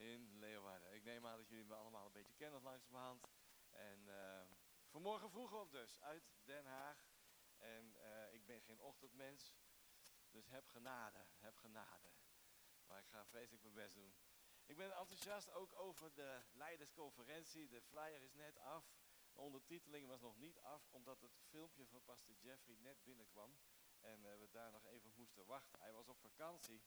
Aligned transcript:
in 0.00 0.38
Leeuwarden. 0.38 0.94
Ik 0.94 1.04
neem 1.04 1.26
aan 1.26 1.36
dat 1.36 1.48
jullie 1.48 1.64
me 1.64 1.74
allemaal 1.74 2.06
een 2.06 2.12
beetje 2.12 2.34
kennen 2.34 2.62
langzamerhand. 2.62 3.28
En 3.70 4.00
uh, 4.06 4.42
vanmorgen 4.88 5.30
vroeg 5.30 5.52
op 5.52 5.70
dus, 5.70 6.00
uit 6.00 6.32
Den 6.44 6.66
Haag. 6.66 7.08
En 7.58 7.94
uh, 7.96 8.32
ik 8.32 8.46
ben 8.46 8.62
geen 8.62 8.80
ochtendmens, 8.80 9.54
dus 10.30 10.48
heb 10.48 10.68
genade, 10.68 11.26
heb 11.38 11.56
genade. 11.56 12.10
Maar 12.86 12.98
ik 12.98 13.06
ga 13.06 13.24
vreselijk 13.24 13.62
mijn 13.62 13.74
best 13.74 13.94
doen. 13.94 14.14
Ik 14.64 14.76
ben 14.76 14.96
enthousiast 14.96 15.50
ook 15.50 15.78
over 15.78 16.14
de 16.14 16.42
leidersconferentie. 16.52 17.68
De 17.68 17.82
flyer 17.82 18.22
is 18.22 18.34
net 18.34 18.58
af. 18.58 18.98
De 19.32 19.40
ondertiteling 19.40 20.06
was 20.06 20.20
nog 20.20 20.36
niet 20.36 20.60
af, 20.60 20.88
omdat 20.90 21.20
het 21.20 21.38
filmpje 21.48 21.86
van 21.86 22.02
pastor 22.02 22.34
Jeffrey 22.34 22.76
net 22.76 23.02
binnenkwam. 23.02 23.58
En 24.00 24.24
uh, 24.24 24.38
we 24.38 24.48
daar 24.50 24.70
nog 24.70 24.86
even 24.86 25.12
moesten 25.14 25.46
wachten. 25.46 25.80
Hij 25.80 25.92
was 25.92 26.08
op 26.08 26.18
vakantie. 26.18 26.82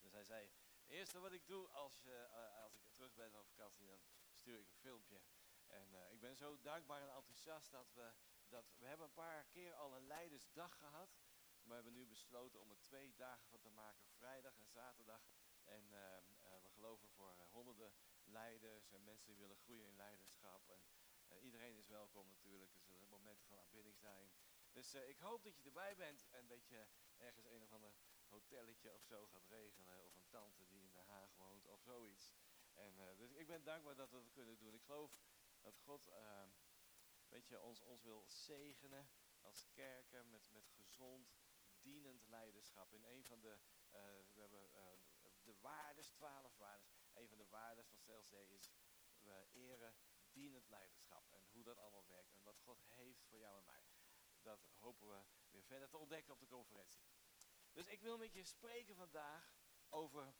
Dus 0.00 0.12
hij 0.12 0.24
zei, 0.24 0.50
het 0.86 0.94
eerste 0.94 1.18
wat 1.18 1.32
ik 1.32 1.46
doe 1.46 1.68
als, 1.68 2.04
uh, 2.04 2.62
als 2.62 2.74
ik 2.74 2.92
terug 2.92 3.14
ben 3.14 3.30
van 3.30 3.44
vakantie, 3.44 3.86
dan 3.86 4.00
stuur 4.32 4.58
ik 4.58 4.68
een 4.68 4.76
filmpje. 4.76 5.20
En 5.66 5.92
uh, 5.92 6.12
ik 6.12 6.20
ben 6.20 6.36
zo 6.36 6.60
dankbaar 6.60 7.02
en 7.02 7.14
enthousiast 7.14 7.70
dat 7.70 7.92
we, 7.92 8.12
dat 8.48 8.74
we 8.78 8.86
hebben 8.86 9.06
een 9.06 9.12
paar 9.12 9.44
keer 9.44 9.74
al 9.74 9.96
een 9.96 10.06
leidersdag 10.06 10.78
gehad. 10.78 11.18
Maar 11.62 11.68
we 11.68 11.74
hebben 11.74 11.92
nu 11.92 12.06
besloten 12.06 12.60
om 12.60 12.70
er 12.70 12.80
twee 12.80 13.14
dagen 13.14 13.48
van 13.48 13.60
te 13.60 13.70
maken, 13.70 14.06
vrijdag 14.06 14.58
en 14.58 14.66
zaterdag. 14.66 15.22
En 15.64 15.90
we 16.62 16.70
geloven 16.70 17.08
voor 17.08 17.36
honderden 17.50 17.94
leiders 18.24 18.92
en 18.92 19.04
mensen 19.04 19.26
die 19.26 19.36
willen 19.36 19.56
groeien 19.56 19.86
in 19.86 19.96
leiderschap. 19.96 20.68
En 21.28 21.38
iedereen 21.38 21.76
is 21.76 21.86
welkom 21.86 22.28
natuurlijk, 22.28 22.74
er 22.74 22.82
zullen 22.82 23.08
momenten 23.08 23.46
van 23.46 23.58
aanbidding 23.58 23.98
zijn. 23.98 24.32
Dus 24.72 24.94
ik 24.94 25.18
hoop 25.18 25.42
dat 25.42 25.56
je 25.56 25.62
erbij 25.62 25.96
bent 25.96 26.26
en 26.30 26.46
dat 26.46 26.66
je 26.66 26.86
ergens 27.16 27.46
een 27.46 27.62
of 27.62 27.72
ander 27.72 27.94
hotelletje 28.28 28.94
of 28.94 29.02
zo 29.02 29.26
gaat 29.26 29.46
regelen. 29.46 30.04
Of 30.06 30.14
een 30.16 30.28
tante 30.28 30.66
die 30.66 30.82
in 30.82 30.92
Den 30.92 31.06
Haag 31.06 31.30
woont 31.36 31.66
of 31.66 31.75
zoiets. 31.86 32.34
En, 32.74 32.98
uh, 32.98 33.16
dus 33.16 33.32
ik 33.32 33.46
ben 33.46 33.64
dankbaar 33.64 33.96
dat 33.96 34.10
we 34.10 34.16
dat 34.16 34.32
kunnen 34.32 34.58
doen. 34.58 34.74
Ik 34.74 34.82
geloof 34.82 35.22
dat 35.60 35.78
God 35.78 36.08
uh, 36.08 36.42
weet 37.28 37.48
je, 37.48 37.60
ons, 37.60 37.82
ons 37.82 38.02
wil 38.02 38.24
zegenen 38.28 39.08
als 39.40 39.66
kerken 39.72 40.30
met, 40.30 40.50
met 40.50 40.68
gezond, 40.68 41.34
dienend 41.80 42.26
leiderschap. 42.26 42.92
In 42.92 43.04
een 43.04 43.24
van 43.24 43.40
de, 43.40 43.58
we 44.34 44.40
hebben 44.40 44.70
de 45.42 45.54
waardes, 45.60 46.08
twaalf 46.10 46.56
waardes. 46.56 46.88
Een 47.14 47.28
van 47.28 47.38
de 47.38 47.48
waardes 47.48 47.88
van 47.88 47.98
CLC 47.98 48.32
is 48.32 48.70
we 49.18 49.46
eren 49.52 49.94
dienend 50.32 50.68
leiderschap. 50.68 51.30
En 51.30 51.46
hoe 51.50 51.64
dat 51.64 51.78
allemaal 51.78 52.06
werkt 52.06 52.32
en 52.32 52.42
wat 52.42 52.60
God 52.60 52.82
heeft 52.88 53.24
voor 53.24 53.38
jou 53.38 53.58
en 53.58 53.64
mij 53.64 53.86
dat 54.46 54.68
hopen 54.78 55.08
we 55.08 55.24
weer 55.50 55.62
verder 55.62 55.88
te 55.88 55.96
ontdekken 55.96 56.32
op 56.32 56.40
de 56.40 56.46
conferentie. 56.46 57.04
Dus 57.72 57.86
ik 57.86 58.00
wil 58.00 58.18
met 58.18 58.32
je 58.32 58.44
spreken 58.44 58.96
vandaag 58.96 59.54
over 59.88 60.34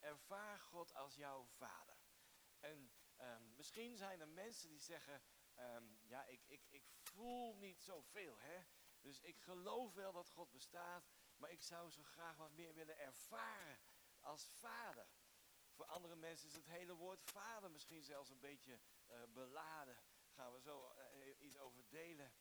ervaar 0.00 0.58
God 0.58 0.94
als 0.94 1.14
jouw 1.14 1.46
vader. 1.46 1.96
En 2.60 2.92
um, 3.18 3.54
misschien 3.56 3.96
zijn 3.96 4.20
er 4.20 4.28
mensen 4.28 4.68
die 4.68 4.80
zeggen, 4.80 5.22
um, 5.58 5.98
ja, 6.02 6.24
ik, 6.24 6.44
ik, 6.46 6.66
ik 6.68 6.84
voel 6.88 7.56
niet 7.56 7.82
zoveel, 7.82 8.38
hè. 8.38 8.64
Dus 9.00 9.20
ik 9.20 9.40
geloof 9.40 9.94
wel 9.94 10.12
dat 10.12 10.28
God 10.28 10.50
bestaat, 10.50 11.08
maar 11.36 11.50
ik 11.50 11.62
zou 11.62 11.90
zo 11.90 12.02
graag 12.02 12.36
wat 12.36 12.52
meer 12.52 12.74
willen 12.74 12.98
ervaren 12.98 13.78
als 14.20 14.48
vader. 14.48 15.08
Voor 15.70 15.86
andere 15.86 16.16
mensen 16.16 16.48
is 16.48 16.54
het 16.54 16.66
hele 16.66 16.94
woord 16.94 17.22
vader 17.22 17.70
misschien 17.70 18.02
zelfs 18.02 18.30
een 18.30 18.40
beetje 18.40 18.80
uh, 19.08 19.22
beladen. 19.32 20.02
Gaan 20.30 20.52
we 20.52 20.60
zo 20.60 20.92
uh, 21.14 21.40
iets 21.40 21.58
over 21.58 21.88
delen. 21.88 22.32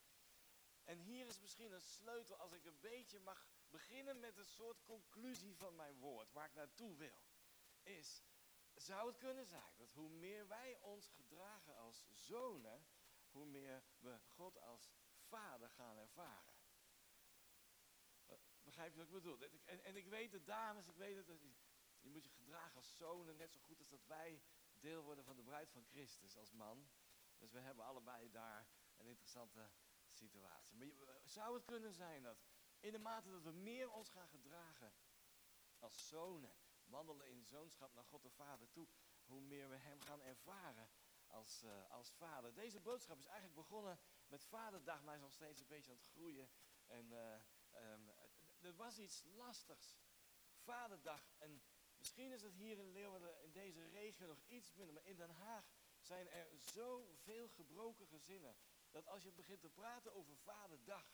En 0.84 1.00
hier 1.00 1.28
is 1.28 1.40
misschien 1.40 1.72
een 1.72 1.82
sleutel 1.82 2.36
als 2.36 2.52
ik 2.52 2.66
een 2.66 2.80
beetje 2.80 3.20
mag 3.20 3.48
beginnen 3.70 4.20
met 4.20 4.38
een 4.38 4.48
soort 4.48 4.84
conclusie 4.84 5.56
van 5.56 5.76
mijn 5.76 5.98
woord, 5.98 6.32
waar 6.32 6.46
ik 6.46 6.54
naartoe 6.54 6.96
wil. 6.96 7.26
Is, 7.88 8.24
zou 8.74 9.08
het 9.08 9.18
kunnen 9.18 9.46
zijn 9.46 9.78
dat 9.78 9.92
hoe 9.92 10.10
meer 10.10 10.48
wij 10.48 10.78
ons 10.80 11.10
gedragen 11.10 11.76
als 11.76 12.06
zonen, 12.10 12.86
hoe 13.30 13.46
meer 13.46 13.84
we 14.00 14.20
God 14.20 14.58
als 14.58 14.92
vader 15.16 15.70
gaan 15.70 15.98
ervaren. 15.98 16.56
Begrijp 18.64 18.92
je 18.92 18.98
wat 18.98 19.08
ik 19.08 19.14
bedoel? 19.14 19.40
En, 19.66 19.84
en 19.84 19.96
ik 19.96 20.08
weet 20.08 20.32
het, 20.32 20.46
dames, 20.46 20.88
ik 20.88 20.96
weet 20.96 21.16
het, 21.16 21.42
je 22.00 22.10
moet 22.10 22.24
je 22.24 22.32
gedragen 22.32 22.76
als 22.76 22.96
zonen 22.96 23.36
net 23.36 23.54
zo 23.54 23.60
goed 23.60 23.80
als 23.80 23.90
dat 23.90 24.06
wij 24.06 24.42
deel 24.74 25.04
worden 25.04 25.24
van 25.24 25.36
de 25.36 25.44
bruid 25.44 25.72
van 25.72 25.86
Christus 25.86 26.38
als 26.38 26.52
man. 26.52 26.90
Dus 27.38 27.52
we 27.52 27.60
hebben 27.60 27.86
allebei 27.86 28.30
daar 28.32 28.68
een 28.98 29.06
interessante 29.06 29.70
situatie. 30.12 30.78
Maar 30.78 31.20
zou 31.24 31.56
het 31.56 31.66
kunnen 31.66 31.94
zijn 31.94 32.24
dat 32.24 32.46
in 32.80 32.92
de 32.92 33.00
mate 33.00 33.32
dat 33.32 33.44
we 33.44 33.52
meer 33.52 33.92
ons 33.92 34.10
gaan 34.10 34.28
gedragen 34.28 34.94
als 35.80 36.08
zonen, 36.08 36.56
wandelen 36.88 37.28
in 37.28 37.46
zoonschap 37.46 37.94
naar 37.94 38.06
God 38.06 38.24
de 38.24 38.30
Vader 38.30 38.70
toe, 38.72 38.88
hoe 39.26 39.42
meer 39.42 39.70
we 39.70 39.76
Hem 39.76 40.02
gaan 40.02 40.22
ervaren 40.22 40.90
als, 41.28 41.64
uh, 41.64 41.90
als 41.90 42.12
vader. 42.12 42.54
Deze 42.54 42.80
boodschap 42.80 43.18
is 43.18 43.26
eigenlijk 43.26 43.56
begonnen 43.56 44.00
met 44.28 44.46
Vaderdag, 44.46 45.04
maar 45.04 45.16
is 45.16 45.22
nog 45.22 45.34
steeds 45.34 45.62
een 45.62 45.68
beetje 45.68 45.92
aan 45.92 45.98
het 45.98 46.08
groeien. 46.08 46.50
En 46.86 47.06
uh, 47.06 47.34
er 48.62 48.76
was 48.76 49.00
iets 49.00 49.24
lastigs. 49.24 49.98
Vaderdag. 50.64 51.32
En 51.38 51.62
misschien 51.98 52.32
is 52.32 52.42
het 52.42 52.54
hier 52.54 52.78
in 52.78 52.92
Leeuwarden, 52.92 53.44
in 53.44 53.52
deze 53.52 53.88
regio, 53.88 54.28
nog 54.28 54.44
iets 54.48 54.74
minder. 54.74 54.94
Maar 54.94 55.06
in 55.06 55.16
Den 55.16 55.30
Haag 55.30 55.66
zijn 56.00 56.30
er 56.30 56.48
zoveel 56.58 57.50
gebroken 57.50 58.08
gezinnen 58.08 58.56
dat 58.90 59.08
als 59.08 59.24
je 59.24 59.32
begint 59.32 59.62
te 59.62 59.70
praten 59.70 60.14
over 60.14 60.38
vaderdag, 60.38 61.06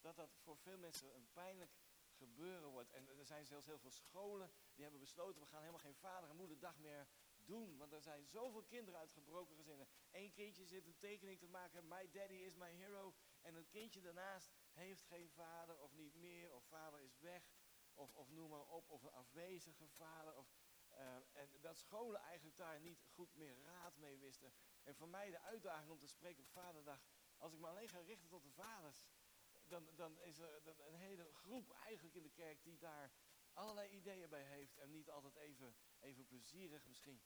dat 0.00 0.16
dat 0.16 0.36
voor 0.42 0.56
veel 0.56 0.78
mensen 0.78 1.14
een 1.14 1.28
pijnlijk 1.32 1.72
gebeuren 2.16 2.68
wordt. 2.70 2.90
En 2.90 3.08
er 3.08 3.24
zijn 3.24 3.46
zelfs 3.46 3.66
heel 3.66 3.78
veel 3.78 3.90
scholen 3.90 4.50
die 4.74 4.82
hebben 4.82 5.00
besloten, 5.00 5.40
we 5.40 5.46
gaan 5.46 5.60
helemaal 5.60 5.80
geen 5.80 5.94
vader- 5.94 6.28
en 6.28 6.36
moederdag 6.36 6.78
meer 6.78 7.08
doen. 7.36 7.76
Want 7.76 7.92
er 7.92 8.02
zijn 8.02 8.26
zoveel 8.26 8.64
kinderen 8.64 9.00
uit 9.00 9.12
gebroken 9.12 9.56
gezinnen. 9.56 9.88
Eén 10.10 10.32
kindje 10.32 10.66
zit 10.66 10.86
een 10.86 10.98
tekening 10.98 11.38
te 11.38 11.48
maken, 11.48 11.88
my 11.88 12.10
daddy 12.10 12.34
is 12.34 12.54
my 12.54 12.70
hero. 12.70 13.14
En 13.40 13.54
het 13.54 13.68
kindje 13.68 14.00
daarnaast 14.00 14.52
heeft 14.72 15.02
geen 15.02 15.30
vader 15.30 15.78
of 15.78 15.92
niet 15.92 16.14
meer, 16.14 16.54
of 16.54 16.64
vader 16.64 17.00
is 17.00 17.18
weg. 17.18 17.50
Of, 17.94 18.14
of 18.14 18.30
noem 18.30 18.50
maar 18.50 18.66
op, 18.66 18.88
of 18.88 19.02
een 19.02 19.12
afwezige 19.12 19.88
vader. 19.88 20.36
Of, 20.36 20.54
uh, 20.90 21.16
en 21.32 21.60
dat 21.60 21.78
scholen 21.78 22.20
eigenlijk 22.20 22.56
daar 22.56 22.80
niet 22.80 23.04
goed 23.04 23.34
meer 23.34 23.62
raad 23.62 23.96
mee 23.96 24.18
wisten. 24.18 24.52
En 24.82 24.94
voor 24.94 25.08
mij 25.08 25.30
de 25.30 25.40
uitdaging 25.40 25.90
om 25.90 25.98
te 25.98 26.06
spreken 26.06 26.42
op 26.42 26.48
Vaderdag, 26.48 27.06
als 27.36 27.52
ik 27.52 27.58
me 27.58 27.66
alleen 27.66 27.88
ga 27.88 27.98
richten 27.98 28.28
tot 28.28 28.42
de 28.42 28.50
vaders, 28.50 29.06
dan, 29.68 29.88
dan 29.94 30.20
is 30.20 30.38
er 30.38 30.78
een 30.86 30.94
hele 30.94 31.32
groep 31.32 31.70
eigenlijk 31.70 32.14
in 32.14 32.22
de 32.22 32.30
kerk 32.30 32.64
die 32.64 32.78
daar 32.78 33.12
allerlei 33.52 33.88
ideeën 33.88 34.28
bij 34.28 34.44
heeft 34.44 34.78
en 34.78 34.90
niet 34.90 35.10
altijd 35.10 35.34
even, 35.36 35.76
even 36.00 36.26
plezierig 36.26 36.86
misschien. 36.86 37.22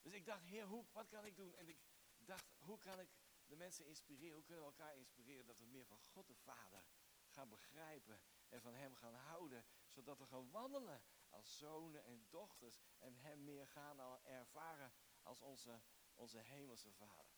Dus 0.00 0.12
ik 0.12 0.26
dacht, 0.26 0.44
heer, 0.44 0.66
hoe, 0.66 0.86
wat 0.92 1.08
kan 1.08 1.24
ik 1.24 1.36
doen? 1.36 1.54
En 1.54 1.68
ik 1.68 1.78
dacht, 2.16 2.52
hoe 2.58 2.78
kan 2.78 3.00
ik 3.00 3.08
de 3.46 3.56
mensen 3.56 3.86
inspireren? 3.86 4.34
Hoe 4.34 4.44
kunnen 4.44 4.64
we 4.64 4.70
elkaar 4.70 4.96
inspireren 4.96 5.46
dat 5.46 5.58
we 5.58 5.66
meer 5.66 5.86
van 5.86 6.00
God 6.00 6.26
de 6.26 6.34
Vader 6.34 6.84
gaan 7.26 7.48
begrijpen 7.48 8.20
en 8.48 8.60
van 8.60 8.74
Hem 8.74 8.94
gaan 8.94 9.14
houden, 9.14 9.64
zodat 9.88 10.18
we 10.18 10.26
gaan 10.26 10.50
wandelen 10.50 11.02
als 11.28 11.58
zonen 11.58 12.04
en 12.04 12.26
dochters 12.30 12.80
en 12.98 13.14
Hem 13.14 13.44
meer 13.44 13.66
gaan 13.66 14.24
ervaren 14.24 14.92
als 15.22 15.40
onze 15.40 15.82
onze 16.14 16.38
hemelse 16.38 16.92
vader. 16.92 17.31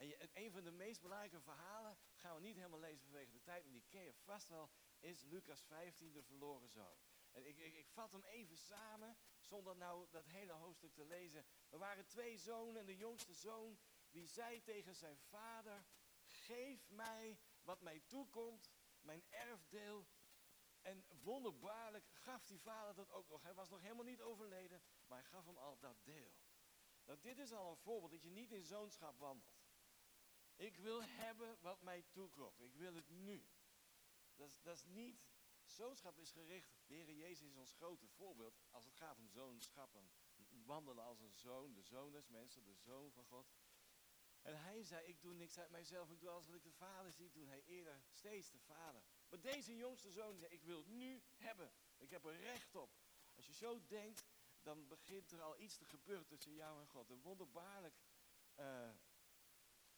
En 0.00 0.30
een 0.32 0.52
van 0.52 0.64
de 0.64 0.70
meest 0.70 1.00
belangrijke 1.00 1.40
verhalen 1.40 1.98
gaan 2.14 2.34
we 2.34 2.40
niet 2.40 2.56
helemaal 2.56 2.80
lezen 2.80 3.04
vanwege 3.04 3.30
de 3.30 3.42
tijd, 3.42 3.64
maar 3.64 3.72
die 3.72 3.86
ken 3.88 4.02
je 4.02 4.14
vast 4.14 4.48
wel, 4.48 4.70
is 4.98 5.22
Lucas 5.22 5.62
15, 5.62 6.12
de 6.12 6.22
verloren 6.22 6.68
zoon. 6.68 6.98
En 7.30 7.46
ik, 7.46 7.58
ik, 7.58 7.74
ik 7.74 7.88
vat 7.88 8.12
hem 8.12 8.24
even 8.24 8.56
samen, 8.56 9.16
zonder 9.38 9.76
nou 9.76 10.06
dat 10.10 10.24
hele 10.24 10.52
hoofdstuk 10.52 10.94
te 10.94 11.04
lezen. 11.04 11.44
Er 11.68 11.78
waren 11.78 12.06
twee 12.06 12.38
zonen 12.38 12.80
en 12.80 12.86
de 12.86 12.96
jongste 12.96 13.34
zoon, 13.34 13.78
die 14.10 14.26
zei 14.26 14.62
tegen 14.62 14.94
zijn 14.94 15.18
vader, 15.18 15.84
geef 16.26 16.90
mij 16.90 17.38
wat 17.62 17.80
mij 17.80 18.00
toekomt, 18.06 18.70
mijn 19.00 19.24
erfdeel. 19.28 20.06
En 20.80 21.04
wonderbaarlijk 21.22 22.06
gaf 22.12 22.46
die 22.46 22.60
vader 22.60 22.94
dat 22.94 23.10
ook 23.10 23.28
nog. 23.28 23.42
Hij 23.42 23.54
was 23.54 23.68
nog 23.68 23.80
helemaal 23.80 24.04
niet 24.04 24.22
overleden, 24.22 24.82
maar 25.06 25.18
hij 25.18 25.28
gaf 25.28 25.44
hem 25.44 25.56
al 25.56 25.78
dat 25.78 26.04
deel. 26.04 26.32
Nou, 27.04 27.20
dit 27.20 27.38
is 27.38 27.52
al 27.52 27.70
een 27.70 27.76
voorbeeld 27.76 28.10
dat 28.10 28.22
je 28.22 28.30
niet 28.30 28.52
in 28.52 28.64
zoonschap 28.64 29.18
wandelt. 29.18 29.59
Ik 30.60 30.76
wil 30.76 31.02
hebben 31.02 31.58
wat 31.60 31.82
mij 31.82 32.02
toekomt. 32.10 32.60
Ik 32.60 32.74
wil 32.74 32.94
het 32.94 33.08
nu. 33.08 33.46
Dat 34.34 34.48
is, 34.48 34.60
dat 34.62 34.76
is 34.76 34.84
niet. 34.84 35.28
Zoonschap 35.64 36.18
is 36.18 36.32
gericht. 36.32 36.80
De 36.86 37.16
Jezus 37.16 37.48
is 37.48 37.56
ons 37.56 37.72
grote 37.72 38.08
voorbeeld 38.08 38.60
als 38.70 38.84
het 38.84 38.94
gaat 38.94 39.18
om 39.18 39.28
zoonschappen. 39.28 40.10
Wandelen 40.64 41.04
als 41.04 41.20
een 41.20 41.32
zoon. 41.32 41.74
De 41.74 41.82
zoon 41.82 42.12
des 42.12 42.28
mensen, 42.28 42.64
de 42.64 42.74
zoon 42.74 43.12
van 43.12 43.24
God. 43.24 43.52
En 44.42 44.62
hij 44.62 44.82
zei, 44.84 45.06
ik 45.06 45.20
doe 45.20 45.34
niks 45.34 45.58
uit 45.58 45.70
mijzelf, 45.70 46.10
ik 46.10 46.20
doe 46.20 46.28
alles 46.30 46.46
wat 46.46 46.56
ik 46.56 46.62
de 46.62 46.72
vader 46.72 47.12
zie 47.12 47.30
doen. 47.30 47.48
Hij 47.48 47.62
eerder 47.64 48.02
steeds 48.08 48.50
de 48.50 48.60
vader. 48.60 49.02
Maar 49.28 49.40
deze 49.40 49.76
jongste 49.76 50.10
zoon 50.10 50.38
zei, 50.38 50.52
ik 50.52 50.62
wil 50.62 50.78
het 50.78 50.88
nu 50.88 51.22
hebben. 51.36 51.72
Ik 51.96 52.10
heb 52.10 52.24
er 52.24 52.40
recht 52.40 52.74
op. 52.74 52.96
Als 53.34 53.46
je 53.46 53.52
zo 53.52 53.86
denkt, 53.86 54.24
dan 54.62 54.86
begint 54.86 55.32
er 55.32 55.42
al 55.42 55.58
iets 55.58 55.76
te 55.76 55.84
gebeuren 55.84 56.26
tussen 56.26 56.52
jou 56.52 56.80
en 56.80 56.88
God. 56.88 57.10
En 57.10 57.20
wonderbaarlijk 57.20 58.00
uh, 58.56 58.90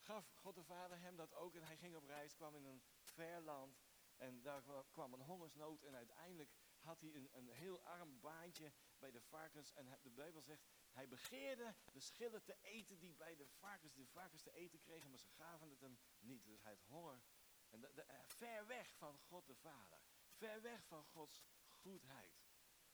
gaf 0.03 0.33
God 0.35 0.55
de 0.55 0.65
Vader 0.65 1.01
hem 1.01 1.17
dat 1.17 1.35
ook. 1.35 1.55
En 1.55 1.63
hij 1.63 1.77
ging 1.77 1.97
op 1.97 2.05
reis, 2.05 2.35
kwam 2.35 2.57
in 2.57 2.65
een 2.65 2.83
ver 3.03 3.41
land. 3.41 3.81
En 4.17 4.43
daar 4.43 4.63
kwam 4.91 5.13
een 5.13 5.21
hongersnood. 5.21 5.83
En 5.83 5.95
uiteindelijk 5.95 6.51
had 6.81 7.01
hij 7.01 7.15
een, 7.15 7.29
een 7.33 7.49
heel 7.49 7.83
arm 7.83 8.21
baantje 8.21 8.73
bij 8.99 9.11
de 9.11 9.21
varkens. 9.21 9.73
En 9.73 9.99
de 10.03 10.11
Bijbel 10.11 10.43
zegt, 10.43 10.65
hij 10.91 11.09
begeerde 11.09 11.75
de 11.93 12.01
schillen 12.01 12.43
te 12.43 12.57
eten 12.61 12.99
die 12.99 13.15
bij 13.15 13.37
de 13.37 13.49
varkens, 13.49 13.95
de 13.95 14.07
varkens 14.07 14.43
te 14.43 14.53
eten 14.53 14.81
kregen, 14.81 15.11
maar 15.11 15.19
ze 15.19 15.29
gaven 15.29 15.71
het 15.71 15.81
hem 15.81 15.99
niet. 16.19 16.45
Dus 16.45 16.63
hij 16.63 16.73
had 16.73 16.85
honger. 16.85 17.23
En 17.69 17.81
de, 17.81 18.03
eh, 18.03 18.19
ver 18.23 18.67
weg 18.67 18.95
van 18.97 19.19
God 19.19 19.47
de 19.47 19.57
Vader. 19.57 20.03
Ver 20.31 20.63
weg 20.63 20.85
van 20.85 21.05
Gods 21.05 21.45
goedheid. 21.67 22.43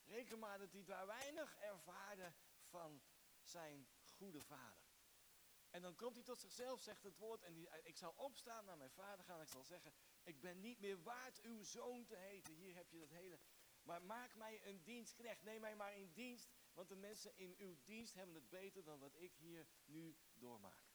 Reken 0.04 0.38
maar 0.38 0.58
dat 0.58 0.72
hij 0.72 0.84
daar 0.84 1.06
weinig 1.06 1.56
ervaarde 1.56 2.34
van 2.60 3.02
zijn 3.42 3.88
goede 4.02 4.42
vader. 4.42 4.87
En 5.78 5.84
dan 5.84 5.96
komt 5.96 6.14
hij 6.14 6.24
tot 6.24 6.40
zichzelf, 6.40 6.80
zegt 6.80 7.02
het 7.02 7.16
woord, 7.16 7.42
en 7.42 7.54
die, 7.54 7.68
ik 7.82 7.96
zal 7.96 8.14
opstaan 8.16 8.64
naar 8.64 8.76
mijn 8.76 8.90
vader 8.90 9.24
gaan. 9.24 9.40
Ik 9.40 9.48
zal 9.48 9.64
zeggen, 9.64 9.92
ik 10.22 10.40
ben 10.40 10.60
niet 10.60 10.80
meer 10.80 11.02
waard 11.02 11.40
uw 11.40 11.62
zoon 11.62 12.04
te 12.04 12.16
heten. 12.16 12.54
Hier 12.54 12.74
heb 12.74 12.90
je 12.90 12.98
dat 12.98 13.08
hele. 13.08 13.38
Maar 13.82 14.02
maak 14.02 14.34
mij 14.34 14.66
een 14.66 14.82
dienstknecht. 14.82 15.42
Neem 15.42 15.60
mij 15.60 15.76
maar 15.76 15.96
in 15.96 16.12
dienst. 16.12 16.48
Want 16.72 16.88
de 16.88 16.96
mensen 16.96 17.36
in 17.36 17.54
uw 17.58 17.76
dienst 17.84 18.14
hebben 18.14 18.34
het 18.34 18.48
beter 18.48 18.84
dan 18.84 18.98
wat 18.98 19.14
ik 19.16 19.34
hier 19.34 19.66
nu 19.84 20.16
doormaak. 20.32 20.86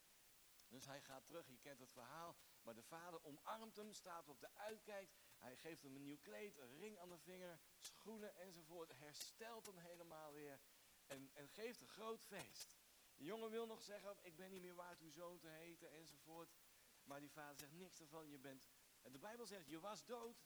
Dus 0.67 0.85
hij 0.85 1.01
gaat 1.01 1.25
terug, 1.25 1.47
je 1.47 1.59
kent 1.59 1.79
het 1.79 1.91
verhaal. 1.91 2.37
Maar 2.61 2.75
de 2.75 2.83
vader 2.83 3.23
omarmt 3.23 3.75
hem, 3.75 3.93
staat 3.93 4.29
op 4.29 4.39
de 4.39 4.53
uitkijk. 4.53 5.09
Hij 5.37 5.57
geeft 5.57 5.83
hem 5.83 5.95
een 5.95 6.03
nieuw 6.03 6.19
kleed, 6.21 6.57
een 6.57 6.77
ring 6.77 6.99
aan 6.99 7.09
de 7.09 7.19
vinger, 7.19 7.59
schoenen 7.79 8.35
enzovoort. 8.35 8.97
Herstelt 8.97 9.65
hem 9.65 9.77
helemaal 9.77 10.33
weer 10.33 10.61
en, 11.05 11.29
en 11.33 11.49
geeft 11.49 11.81
een 11.81 11.87
groot 11.87 12.23
feest. 12.23 12.82
De 13.15 13.23
jongen 13.23 13.49
wil 13.49 13.65
nog 13.65 13.81
zeggen, 13.81 14.17
ik 14.21 14.35
ben 14.35 14.49
niet 14.49 14.61
meer 14.61 14.75
waard 14.75 15.01
uw 15.01 15.11
zoon 15.11 15.39
te 15.39 15.47
heten 15.47 15.91
enzovoort. 15.91 16.55
Maar 17.03 17.19
die 17.19 17.31
vader 17.31 17.57
zegt 17.57 17.73
niks 17.73 17.99
ervan, 17.99 18.29
je 18.29 18.39
bent... 18.39 18.69
En 19.01 19.11
de 19.11 19.19
Bijbel 19.19 19.45
zegt, 19.45 19.67
je 19.67 19.79
was 19.79 20.05
dood. 20.05 20.45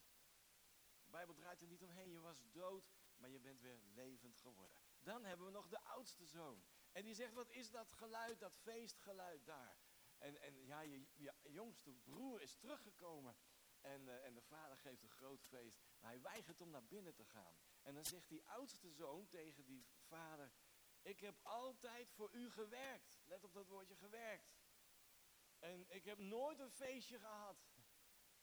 De 1.04 1.10
Bijbel 1.10 1.34
draait 1.36 1.62
er 1.62 1.68
niet 1.68 1.84
omheen, 1.84 2.10
je 2.10 2.19
was 2.19 2.44
dood, 2.52 2.92
maar 3.18 3.30
je 3.30 3.40
bent 3.40 3.62
weer 3.62 3.80
levend 3.84 4.38
geworden. 4.38 4.81
Dan 5.00 5.24
hebben 5.24 5.46
we 5.46 5.52
nog 5.52 5.68
de 5.68 5.84
oudste 5.84 6.25
zoon. 6.25 6.64
En 6.92 7.04
die 7.04 7.16
zegt, 7.16 7.34
wat 7.34 7.50
is 7.50 7.72
dat 7.72 7.92
geluid, 7.92 8.40
dat 8.40 8.56
feestgeluid 8.56 9.46
daar? 9.46 9.78
En, 10.18 10.42
en 10.42 10.66
ja, 10.66 10.81
je, 10.81 11.08
je 11.14 11.34
jongste 11.44 11.94
broer 11.94 12.42
is 12.42 12.56
teruggekomen. 12.56 13.38
En, 13.81 14.02
uh, 14.02 14.25
en 14.25 14.34
de 14.34 14.42
vader 14.42 14.78
geeft 14.78 15.04
een 15.04 15.10
groot 15.10 15.44
feest. 15.44 15.80
Maar 16.00 16.12
hij 16.12 16.22
weigert 16.22 16.62
om 16.62 16.69
naar 16.69 16.86
binnen 16.86 17.14
te 17.14 17.25
gaan. 17.25 17.58
En 17.81 17.94
dan 17.94 18.06
zegt 18.06 18.30
die 18.30 18.46
oudste 18.46 18.92
zoon 18.92 19.28
tegen 19.28 19.66
die 19.66 19.86
vader: 20.00 20.52
Ik 21.07 21.19
heb 21.19 21.39
altijd 21.44 22.12
voor 22.12 22.30
u 22.33 22.51
gewerkt. 22.51 23.19
Let 23.25 23.44
op 23.44 23.54
dat 23.54 23.68
woordje 23.68 23.95
gewerkt. 23.95 24.56
En 25.59 25.86
ik 25.89 26.06
heb 26.06 26.18
nooit 26.18 26.59
een 26.59 26.71
feestje 26.71 27.19
gehad. 27.19 27.68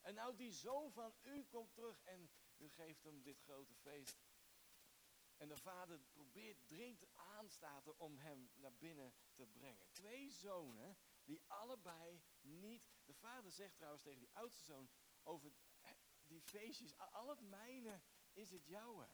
En 0.00 0.14
nou 0.14 0.36
die 0.36 0.52
zoon 0.52 0.92
van 0.92 1.14
u 1.22 1.44
komt 1.44 1.74
terug 1.74 2.02
en 2.02 2.30
u 2.56 2.68
geeft 2.68 3.04
hem 3.04 3.22
dit 3.22 3.40
grote 3.40 3.74
feest. 3.74 4.24
En 5.36 5.48
de 5.48 5.56
vader 5.56 6.00
probeert, 6.00 6.68
dringt 6.68 7.06
aan, 7.14 7.50
om 7.96 8.18
hem 8.18 8.50
naar 8.54 8.74
binnen 8.74 9.14
te 9.34 9.46
brengen. 9.46 9.90
Twee 9.92 10.30
zonen 10.30 10.96
die 11.24 11.42
allebei 11.46 12.22
niet... 12.40 12.92
De 13.04 13.14
vader 13.14 13.50
zegt 13.50 13.76
trouwens 13.76 14.02
tegen 14.02 14.20
die 14.20 14.32
oudste 14.32 14.64
zoon 14.64 14.90
over 15.22 15.52
die 16.26 16.40
feestjes. 16.40 16.96
Al 16.96 17.28
het 17.28 17.40
mijne 17.40 18.02
is 18.32 18.50
het 18.50 18.66
jouwe. 18.66 19.08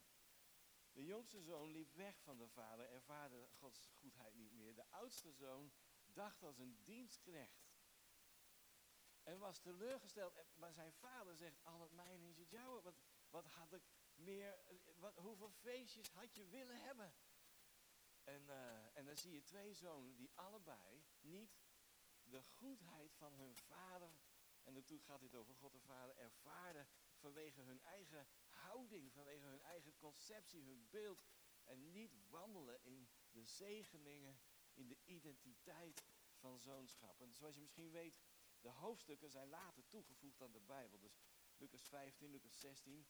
De 0.93 1.05
jongste 1.05 1.41
zoon 1.41 1.71
liep 1.71 1.95
weg 1.95 2.21
van 2.21 2.39
de 2.39 2.49
vader, 2.49 2.91
ervaarde 2.91 3.49
Gods 3.53 3.87
goedheid 3.87 4.35
niet 4.35 4.53
meer. 4.53 4.75
De 4.75 4.91
oudste 4.91 5.33
zoon 5.33 5.73
dacht 6.05 6.43
als 6.43 6.59
een 6.59 6.85
dienstknecht. 6.85 7.69
En 9.23 9.39
was 9.39 9.59
teleurgesteld. 9.59 10.35
Maar 10.55 10.73
zijn 10.73 10.93
vader 10.93 11.37
zegt, 11.37 11.65
al 11.65 11.81
het 11.81 11.93
mijne 11.93 12.29
is 12.29 12.39
het 12.39 12.51
jouwe. 12.51 12.83
Wat, 12.83 13.01
wat 13.31 13.47
had 13.47 13.73
ik 13.73 13.83
meer, 14.15 14.59
wat, 14.97 15.15
hoeveel 15.17 15.51
feestjes 15.51 16.11
had 16.11 16.35
je 16.35 16.47
willen 16.47 16.81
hebben? 16.81 17.15
En, 18.25 18.43
uh, 18.43 18.97
en 18.97 19.05
dan 19.05 19.17
zie 19.17 19.33
je 19.33 19.43
twee 19.43 19.75
zonen 19.75 20.17
die 20.17 20.31
allebei 20.35 21.05
niet 21.21 21.61
de 22.23 22.43
goedheid 22.43 23.15
van 23.15 23.33
hun 23.35 23.57
vader, 23.57 24.11
en 24.63 24.73
natuurlijk 24.73 25.09
gaat 25.09 25.21
dit 25.21 25.35
over 25.35 25.55
God 25.55 25.73
de 25.73 25.81
Vader, 25.81 26.17
ervaren 26.17 26.89
vanwege 27.17 27.61
hun 27.61 27.83
eigen 27.83 28.29
vanwege 29.11 29.47
hun 29.47 29.63
eigen 29.63 29.97
conceptie, 29.97 30.65
hun 30.65 30.89
beeld. 30.91 31.25
En 31.65 31.91
niet 31.91 32.17
wandelen 32.29 32.83
in 32.83 33.09
de 33.31 33.45
zegeningen, 33.45 34.41
in 34.75 34.89
de 34.89 34.99
identiteit 35.05 36.05
van 36.35 36.59
zoonschap. 36.59 37.21
En 37.21 37.35
zoals 37.35 37.55
je 37.55 37.61
misschien 37.61 37.91
weet, 37.91 38.21
de 38.61 38.69
hoofdstukken 38.69 39.31
zijn 39.31 39.49
later 39.49 39.89
toegevoegd 39.89 40.43
aan 40.43 40.53
de 40.53 40.61
Bijbel. 40.61 40.99
Dus 40.99 41.21
Lucas 41.57 41.89
15, 41.89 42.31
Lucas 42.31 42.61
16. 42.61 43.07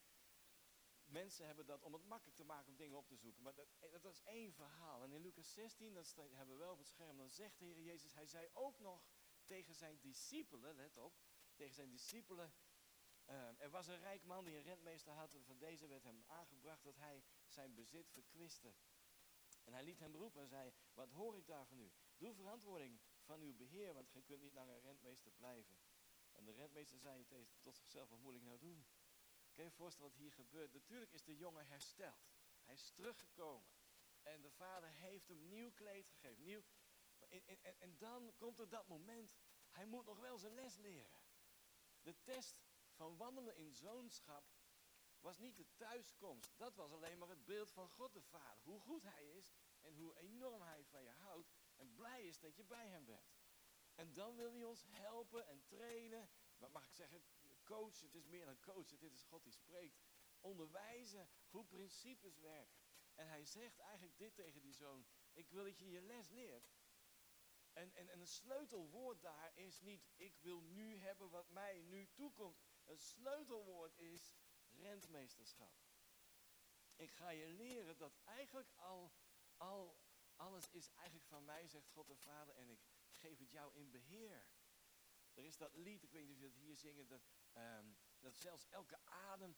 Mensen 1.05 1.45
hebben 1.45 1.65
dat 1.65 1.83
om 1.83 1.93
het 1.93 2.05
makkelijk 2.05 2.37
te 2.37 2.43
maken 2.43 2.67
om 2.67 2.75
dingen 2.75 2.97
op 2.97 3.07
te 3.07 3.15
zoeken. 3.15 3.43
Maar 3.43 3.55
dat, 3.55 3.67
dat 4.01 4.13
is 4.13 4.21
één 4.23 4.53
verhaal. 4.53 5.03
En 5.03 5.11
in 5.11 5.21
Lucas 5.21 5.53
16, 5.53 5.93
dat 5.93 6.15
hebben 6.15 6.55
we 6.55 6.61
wel 6.61 6.71
op 6.71 6.77
het 6.77 6.87
scherm, 6.87 7.17
dan 7.17 7.29
zegt 7.29 7.59
de 7.59 7.65
Heer 7.65 7.79
Jezus, 7.79 8.13
hij 8.13 8.25
zei 8.25 8.49
ook 8.53 8.79
nog 8.79 9.05
tegen 9.45 9.75
zijn 9.75 9.99
discipelen, 9.99 10.75
let 10.75 10.97
op, 10.97 11.19
tegen 11.55 11.75
zijn 11.75 11.89
discipelen, 11.89 12.53
uh, 13.31 13.61
er 13.61 13.69
was 13.69 13.87
een 13.87 13.99
rijk 13.99 14.23
man 14.23 14.45
die 14.45 14.55
een 14.55 14.63
rentmeester 14.63 15.13
had. 15.13 15.37
Van 15.41 15.57
deze 15.57 15.87
werd 15.87 16.03
hem 16.03 16.23
aangebracht 16.27 16.83
dat 16.83 16.95
hij 16.95 17.23
zijn 17.47 17.73
bezit 17.73 18.09
verkwiste. 18.09 18.73
En 19.63 19.73
hij 19.73 19.83
liet 19.83 19.99
hem 19.99 20.15
roepen 20.15 20.41
en 20.41 20.47
zei, 20.47 20.73
wat 20.93 21.11
hoor 21.11 21.37
ik 21.37 21.47
daar 21.47 21.67
van 21.67 21.79
u? 21.79 21.91
Doe 22.17 22.33
verantwoording 22.33 22.99
van 23.21 23.41
uw 23.41 23.55
beheer, 23.55 23.93
want 23.93 24.09
gij 24.09 24.21
kunt 24.21 24.41
niet 24.41 24.53
langer 24.53 24.79
rentmeester 24.79 25.31
blijven. 25.31 25.77
En 26.31 26.45
de 26.45 26.51
rentmeester 26.51 26.99
zei 26.99 27.25
tot 27.59 27.77
zichzelf, 27.77 28.09
wat 28.09 28.19
moet 28.19 28.35
ik 28.35 28.41
nou 28.41 28.59
doen? 28.59 28.85
Kun 29.53 29.63
je 29.63 29.69
je 29.69 29.75
voorstellen 29.75 30.09
wat 30.09 30.19
hier 30.19 30.31
gebeurt? 30.31 30.73
Natuurlijk 30.73 31.13
is 31.13 31.23
de 31.23 31.35
jongen 31.35 31.67
hersteld. 31.67 32.31
Hij 32.63 32.73
is 32.73 32.91
teruggekomen. 32.91 33.69
En 34.21 34.41
de 34.41 34.51
vader 34.51 34.89
heeft 34.89 35.27
hem 35.27 35.47
nieuw 35.47 35.71
kleed 35.71 36.07
gegeven. 36.07 36.43
Nieuw, 36.43 36.63
en, 37.29 37.47
en, 37.61 37.79
en 37.79 37.97
dan 37.97 38.33
komt 38.37 38.59
er 38.59 38.69
dat 38.69 38.87
moment, 38.87 39.37
hij 39.69 39.85
moet 39.85 40.05
nog 40.05 40.19
wel 40.19 40.37
zijn 40.37 40.53
les 40.53 40.75
leren. 40.75 41.19
De 42.01 42.21
test 42.21 42.61
van 43.01 43.17
wandelen 43.17 43.55
in 43.55 43.73
zoonschap 43.73 44.45
was 45.19 45.37
niet 45.37 45.57
de 45.57 45.75
thuiskomst. 45.75 46.57
Dat 46.57 46.75
was 46.75 46.91
alleen 46.91 47.17
maar 47.17 47.29
het 47.29 47.45
beeld 47.45 47.71
van 47.71 47.89
God 47.89 48.13
de 48.13 48.21
Vader. 48.21 48.63
Hoe 48.63 48.79
goed 48.79 49.03
hij 49.03 49.25
is 49.25 49.53
en 49.79 49.95
hoe 49.95 50.17
enorm 50.17 50.61
hij 50.61 50.85
van 50.85 51.03
je 51.03 51.09
houdt. 51.09 51.51
En 51.75 51.93
blij 51.93 52.23
is 52.23 52.39
dat 52.39 52.55
je 52.55 52.63
bij 52.63 52.87
hem 52.87 53.05
bent. 53.05 53.39
En 53.95 54.13
dan 54.13 54.35
wil 54.35 54.51
hij 54.51 54.63
ons 54.63 54.83
helpen 54.87 55.47
en 55.47 55.63
trainen. 55.65 56.29
Maar 56.57 56.71
mag 56.71 56.85
ik 56.85 56.93
zeggen, 56.93 57.23
coach, 57.63 57.99
het 57.99 58.15
is 58.15 58.25
meer 58.25 58.45
dan 58.45 58.59
coach. 58.59 58.87
Dit 58.87 59.13
is 59.13 59.23
God 59.23 59.43
die 59.43 59.53
spreekt. 59.53 60.01
Onderwijzen 60.39 61.29
hoe 61.49 61.65
principes 61.65 62.39
werken. 62.39 62.81
En 63.15 63.27
hij 63.27 63.45
zegt 63.45 63.79
eigenlijk 63.79 64.17
dit 64.17 64.35
tegen 64.35 64.61
die 64.61 64.73
zoon. 64.73 65.05
Ik 65.33 65.49
wil 65.49 65.63
dat 65.63 65.79
je 65.79 65.89
je 65.89 66.01
les 66.01 66.29
leert. 66.29 66.71
En, 67.73 67.95
en, 67.95 68.09
en 68.09 68.19
een 68.19 68.27
sleutelwoord 68.27 69.21
daar 69.21 69.51
is 69.55 69.79
niet, 69.79 70.09
ik 70.15 70.37
wil 70.39 70.61
nu 70.61 70.97
hebben 70.97 71.29
wat 71.29 71.49
mij 71.49 71.81
nu 71.81 72.09
toekomt. 72.13 72.70
Een 72.91 72.99
sleutelwoord 72.99 73.97
is 73.97 74.35
rentmeesterschap. 74.69 75.73
Ik 76.95 77.11
ga 77.11 77.29
je 77.29 77.47
leren 77.47 77.97
dat 77.97 78.19
eigenlijk 78.23 78.71
al, 78.75 79.13
al 79.57 79.99
alles 80.35 80.69
is 80.69 80.89
eigenlijk 80.89 81.25
van 81.25 81.45
mij, 81.45 81.67
zegt 81.67 81.89
God 81.89 82.07
de 82.07 82.15
Vader, 82.15 82.55
en 82.55 82.69
ik 82.69 82.79
geef 83.09 83.39
het 83.39 83.51
jou 83.51 83.75
in 83.75 83.91
beheer. 83.91 84.45
Er 85.33 85.43
is 85.43 85.57
dat 85.57 85.75
lied, 85.75 86.03
ik 86.03 86.11
weet 86.11 86.25
niet 86.25 86.35
of 86.35 86.41
je 86.41 86.47
het 86.47 86.55
hier 86.55 86.77
zingen, 86.77 87.07
dat, 87.07 87.21
um, 87.53 87.97
dat 88.19 88.35
zelfs 88.35 88.67
elke 88.69 88.99
adem 89.05 89.55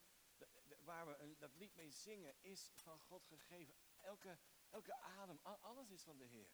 waar 0.80 1.08
we 1.08 1.36
dat 1.38 1.56
lied 1.56 1.76
mee 1.76 1.92
zingen, 1.92 2.36
is 2.42 2.72
van 2.76 3.00
God 3.00 3.26
gegeven. 3.26 3.76
Elke, 4.00 4.40
elke 4.70 4.96
adem, 4.96 5.40
alles 5.44 5.90
is 5.90 6.04
van 6.04 6.18
de 6.18 6.26
Heer. 6.26 6.52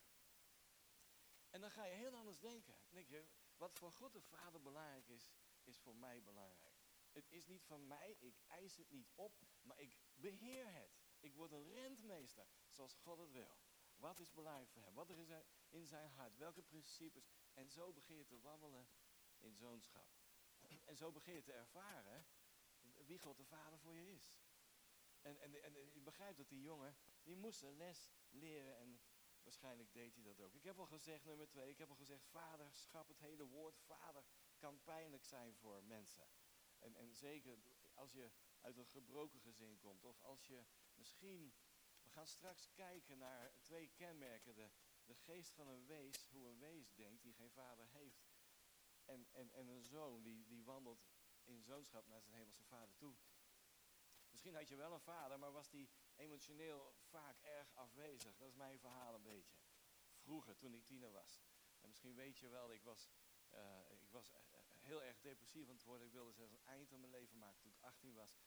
En 1.49 1.61
dan 1.61 1.71
ga 1.71 1.85
je 1.85 1.93
heel 1.93 2.15
anders 2.15 2.39
denken. 2.39 2.75
Denk 2.89 3.07
je, 3.07 3.27
wat 3.55 3.77
voor 3.77 3.91
God 3.91 4.13
de 4.13 4.21
Vader 4.21 4.61
belangrijk 4.61 5.07
is, 5.07 5.29
is 5.63 5.79
voor 5.79 5.95
mij 5.95 6.23
belangrijk. 6.23 6.68
Het 7.19 7.31
is 7.31 7.45
niet 7.45 7.63
van 7.63 7.87
mij, 7.87 8.15
ik 8.19 8.41
eis 8.47 8.75
het 8.75 8.89
niet 8.89 9.11
op, 9.15 9.39
maar 9.61 9.79
ik 9.79 9.97
beheer 10.15 10.73
het. 10.73 10.99
Ik 11.19 11.33
word 11.35 11.51
een 11.51 11.71
rentmeester, 11.71 12.47
zoals 12.69 12.93
God 12.93 13.17
het 13.17 13.31
wil. 13.31 13.59
Wat 13.95 14.19
is 14.19 14.31
belangrijk 14.31 14.69
voor 14.69 14.81
hem? 14.81 14.93
Wat 14.93 15.09
er 15.09 15.17
is 15.17 15.29
in 15.69 15.87
zijn 15.87 16.09
hart? 16.09 16.37
Welke 16.37 16.63
principes? 16.63 17.31
En 17.53 17.69
zo 17.69 17.93
begin 17.93 18.15
je 18.15 18.25
te 18.25 18.39
wandelen 18.39 18.89
in 19.37 19.55
zoonschap. 19.55 20.07
En 20.85 20.97
zo 20.97 21.11
begin 21.11 21.33
je 21.33 21.41
te 21.41 21.53
ervaren 21.53 22.27
wie 23.05 23.19
God 23.19 23.37
de 23.37 23.45
Vader 23.45 23.79
voor 23.79 23.95
je 23.95 24.11
is. 24.11 24.39
En, 25.21 25.39
en, 25.39 25.63
en 25.63 25.93
je 25.93 26.01
begrijpt 26.01 26.37
dat 26.37 26.49
die 26.49 26.61
jongen, 26.61 26.97
die 27.23 27.35
moest 27.35 27.61
een 27.61 27.77
les 27.77 28.11
leren 28.29 28.77
en 28.77 29.01
waarschijnlijk 29.43 29.93
deed 29.93 30.13
hij 30.13 30.23
dat 30.23 30.39
ook. 30.39 30.53
Ik 30.53 30.63
heb 30.63 30.79
al 30.79 30.85
gezegd, 30.85 31.23
nummer 31.23 31.47
twee, 31.47 31.69
ik 31.69 31.77
heb 31.77 31.89
al 31.89 31.95
gezegd, 31.95 32.25
vaderschap, 32.25 33.07
het 33.07 33.19
hele 33.19 33.45
woord 33.45 33.77
vader 33.77 34.23
kan 34.57 34.83
pijnlijk 34.83 35.25
zijn 35.25 35.55
voor 35.55 35.83
mensen. 35.83 36.27
En, 36.79 36.95
en 36.95 37.15
zeker 37.15 37.57
als 37.93 38.11
je 38.11 38.31
uit 38.61 38.77
een 38.77 38.87
gebroken 38.87 39.39
gezin 39.39 39.77
komt. 39.77 40.03
Of 40.05 40.21
als 40.21 40.47
je 40.47 40.65
misschien, 40.93 41.53
we 42.03 42.09
gaan 42.09 42.27
straks 42.27 42.71
kijken 42.73 43.17
naar 43.17 43.51
twee 43.61 43.91
kenmerken. 43.95 44.55
De, 44.55 44.71
de 45.05 45.15
geest 45.15 45.53
van 45.53 45.67
een 45.67 45.85
wees, 45.85 46.27
hoe 46.29 46.47
een 46.47 46.59
wees 46.59 46.93
denkt 46.93 47.21
die 47.21 47.33
geen 47.33 47.51
vader 47.51 47.87
heeft. 47.87 48.27
En, 49.05 49.27
en, 49.31 49.51
en 49.51 49.67
een 49.67 49.83
zoon 49.83 50.21
die, 50.21 50.45
die 50.45 50.63
wandelt 50.63 51.07
in 51.43 51.63
zoonschap 51.63 52.07
naar 52.07 52.21
zijn 52.21 52.35
hemelse 52.35 52.63
vader 52.63 52.95
toe. 52.95 53.15
Misschien 54.29 54.55
had 54.55 54.67
je 54.67 54.75
wel 54.75 54.93
een 54.93 54.99
vader, 54.99 55.39
maar 55.39 55.51
was 55.51 55.69
die 55.69 55.89
emotioneel 56.15 56.95
vaak 56.99 57.39
erg 57.41 57.75
afwezig. 57.75 58.37
Dat 58.37 58.47
is 58.47 58.55
mijn 58.55 58.79
verhaal 58.79 59.15
een 59.15 59.23
beetje. 59.23 59.57
Vroeger, 60.15 60.57
toen 60.57 60.73
ik 60.73 60.85
tiener 60.85 61.11
was. 61.11 61.41
En 61.79 61.87
misschien 61.89 62.15
weet 62.15 62.39
je 62.39 62.47
wel, 62.47 62.71
ik 62.71 62.83
was, 62.83 63.09
uh, 63.53 63.91
ik 64.01 64.11
was 64.11 64.31
eh, 64.31 64.41
heel 64.89 65.03
erg 65.03 65.19
depressief 65.19 65.67
aan 65.67 65.75
het 65.75 65.83
worden. 65.83 66.07
Ik 66.07 66.13
wilde 66.13 66.31
zelfs 66.31 66.51
een 66.51 66.65
eind 66.65 66.93
aan 66.93 66.99
mijn 66.99 67.11
leven 67.11 67.37
maken 67.37 67.61
toen 67.61 67.71
ik 67.71 67.81
18 67.81 68.13
was. 68.13 68.37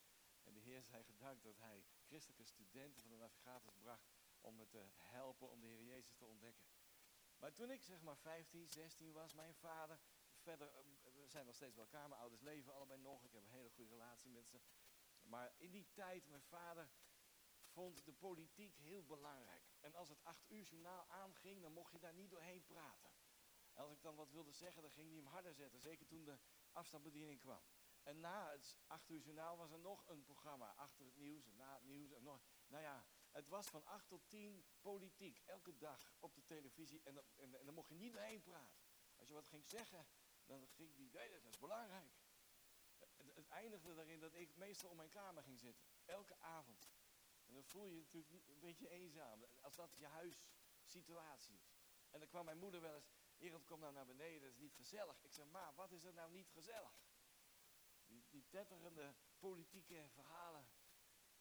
En 0.42 0.52
de 0.54 0.60
Heer 0.60 0.82
zei 0.82 1.04
gedankt 1.04 1.42
dat 1.42 1.58
hij 1.58 1.84
christelijke 2.04 2.44
studenten 2.44 3.02
van 3.02 3.10
de 3.10 3.16
navigators 3.16 3.76
bracht 3.76 4.10
om 4.40 4.56
me 4.56 4.66
te 4.66 4.84
helpen 4.96 5.50
om 5.50 5.60
de 5.60 5.66
Heer 5.66 5.82
Jezus 5.82 6.16
te 6.16 6.24
ontdekken. 6.24 6.66
Maar 7.38 7.52
toen 7.52 7.70
ik 7.70 7.82
zeg 7.82 8.00
maar 8.02 8.16
15, 8.16 8.68
16 8.68 9.12
was, 9.12 9.32
mijn 9.32 9.54
vader, 9.54 10.00
verder, 10.36 10.68
eh, 10.68 10.84
we 11.12 11.28
zijn 11.28 11.46
nog 11.46 11.54
steeds 11.54 11.74
bij 11.74 11.84
elkaar, 11.84 12.14
ouders 12.14 12.40
leven 12.40 12.74
allebei 12.74 13.00
nog, 13.00 13.24
ik 13.24 13.32
heb 13.32 13.42
een 13.42 13.48
hele 13.48 13.70
goede 13.70 13.90
relatie 13.90 14.30
met 14.30 14.48
ze. 14.48 14.60
Maar 15.22 15.54
in 15.56 15.70
die 15.70 15.88
tijd, 15.92 16.26
mijn 16.26 16.42
vader 16.42 16.90
vond 17.72 18.04
de 18.04 18.12
politiek 18.12 18.76
heel 18.76 19.04
belangrijk. 19.04 19.64
En 19.80 19.94
als 19.94 20.08
het 20.08 20.22
acht 20.22 20.50
uur 20.50 20.62
journaal 20.62 21.06
aanging, 21.08 21.62
dan 21.62 21.72
mocht 21.72 21.92
je 21.92 21.98
daar 21.98 22.14
niet 22.14 22.30
doorheen 22.30 22.64
praten. 22.64 23.12
Als 23.74 23.90
ik 23.90 24.02
dan 24.02 24.14
wat 24.14 24.30
wilde 24.30 24.52
zeggen, 24.52 24.82
dan 24.82 24.90
ging 24.90 25.08
hij 25.08 25.16
hem 25.16 25.26
harder 25.26 25.54
zetten. 25.54 25.80
Zeker 25.80 26.06
toen 26.06 26.24
de 26.24 26.38
afstandsbediening 26.72 27.40
kwam. 27.40 27.62
En 28.02 28.20
na 28.20 28.50
het 28.50 28.76
acht 28.86 29.08
uur 29.08 29.20
journaal 29.20 29.56
was 29.56 29.70
er 29.70 29.78
nog 29.78 30.08
een 30.08 30.22
programma. 30.22 30.74
Achter 30.76 31.04
het 31.04 31.16
nieuws 31.16 31.46
en 31.46 31.56
na 31.56 31.74
het 31.74 31.84
nieuws. 31.84 32.12
En 32.12 32.22
nog, 32.22 32.42
nou 32.66 32.82
ja, 32.82 33.06
het 33.30 33.48
was 33.48 33.68
van 33.68 33.84
acht 33.84 34.08
tot 34.08 34.28
tien 34.28 34.64
politiek. 34.80 35.42
Elke 35.46 35.76
dag 35.76 36.14
op 36.18 36.34
de 36.34 36.44
televisie. 36.44 37.02
En, 37.04 37.14
dan, 37.14 37.24
en, 37.36 37.50
dan 37.50 37.74
mocht 37.74 37.88
je 37.88 37.94
niet 37.94 38.12
doorheen 38.12 38.42
praten. 38.42 38.82
Als 39.16 39.28
je 39.28 39.34
wat 39.34 39.48
ging 39.48 39.64
zeggen, 39.64 40.06
dan 40.44 40.68
ging 40.68 40.94
die, 40.94 41.10
nee, 41.12 41.30
dat 41.30 41.44
is 41.44 41.58
belangrijk. 41.58 42.12
Het, 42.98 43.34
het 43.34 43.48
eindigde 43.48 43.94
daarin 43.94 44.20
dat 44.20 44.34
ik 44.34 44.56
meestal 44.56 44.90
om 44.90 44.96
mijn 44.96 45.08
kamer 45.08 45.42
ging 45.42 45.58
zitten. 45.58 45.84
Elke 46.04 46.36
avond. 46.38 46.90
En 47.46 47.54
dan 47.54 47.64
voel 47.64 47.86
je 47.86 47.94
je 47.94 48.00
natuurlijk 48.00 48.48
een 48.48 48.60
beetje 48.60 48.88
eenzaam. 48.88 49.44
Als 49.60 49.74
dat 49.74 49.96
je 49.96 50.06
huissituatie 50.06 51.54
is. 51.54 51.80
En 52.10 52.18
dan 52.18 52.28
kwam 52.28 52.44
mijn 52.44 52.58
moeder 52.58 52.80
wel 52.80 52.94
eens, 52.94 53.10
Erend, 53.42 53.64
kom 53.64 53.80
nou 53.80 53.92
naar 53.92 54.06
beneden, 54.06 54.40
dat 54.40 54.50
is 54.50 54.58
niet 54.58 54.74
gezellig. 54.74 55.22
Ik 55.22 55.32
zeg, 55.32 55.46
maar 55.46 55.74
wat 55.74 55.92
is 55.92 56.04
er 56.04 56.12
nou 56.12 56.30
niet 56.30 56.50
gezellig? 56.50 56.92
Die, 58.06 58.46
tetterende 58.48 59.14
politieke 59.38 60.08
verhalen. 60.08 60.68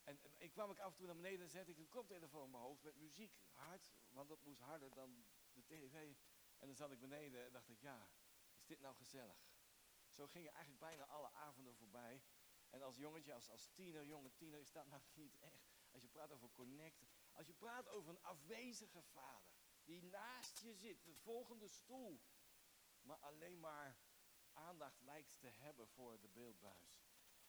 En, 0.04 0.20
ik 0.38 0.52
kwam 0.52 0.72
ik 0.72 0.80
af 0.80 0.92
en 0.92 0.98
toe 0.98 1.06
naar 1.06 1.16
beneden 1.16 1.42
en 1.42 1.50
zette 1.50 1.72
ik 1.72 1.78
een 1.78 1.90
koptelefoon 1.90 2.44
in 2.44 2.52
mijn 2.52 2.64
hoofd 2.64 2.84
met 2.84 2.96
muziek 2.96 3.40
hard, 3.52 3.94
want 4.10 4.30
dat 4.30 4.42
moest 4.42 4.60
harder 4.60 4.94
dan 4.94 5.26
de 5.54 5.66
tv. 5.66 6.16
En 6.58 6.68
dan 6.68 6.76
zat 6.76 6.92
ik 6.92 7.00
beneden 7.00 7.46
en 7.46 7.52
dacht 7.52 7.70
ik, 7.70 7.82
ja, 7.82 8.12
is 8.58 8.66
dit 8.66 8.80
nou 8.80 8.96
gezellig? 8.96 9.50
Zo 10.08 10.28
gingen 10.28 10.52
eigenlijk 10.52 10.80
bijna 10.80 11.06
alle 11.06 11.32
avonden 11.32 11.76
voorbij. 11.76 12.24
En 12.70 12.82
als 12.82 12.96
jongetje, 12.96 13.34
als, 13.34 13.50
als 13.50 13.68
tiener, 13.68 14.06
jonge 14.06 14.34
tiener, 14.34 14.60
is 14.60 14.72
dat 14.72 14.88
nou 14.88 15.02
niet 15.24 15.38
echt. 15.40 15.70
Als 15.92 16.02
je 16.02 16.10
praat 16.10 16.32
over 16.32 16.52
connecten. 16.52 17.08
Als 17.32 17.48
je 17.48 17.54
praat 17.54 17.88
over 17.88 18.10
een 18.10 18.22
afwezige 18.22 19.02
vader. 19.02 19.61
Die 19.84 20.04
naast 20.04 20.60
je 20.60 20.74
zit, 20.74 21.04
de 21.06 21.16
volgende 21.16 21.68
stoel. 21.68 22.22
Maar 23.02 23.18
alleen 23.18 23.60
maar 23.60 23.98
aandacht 24.54 25.02
lijkt 25.02 25.40
te 25.40 25.48
hebben 25.48 25.88
voor 25.88 26.20
de 26.20 26.30
beeldbuis. 26.30 27.02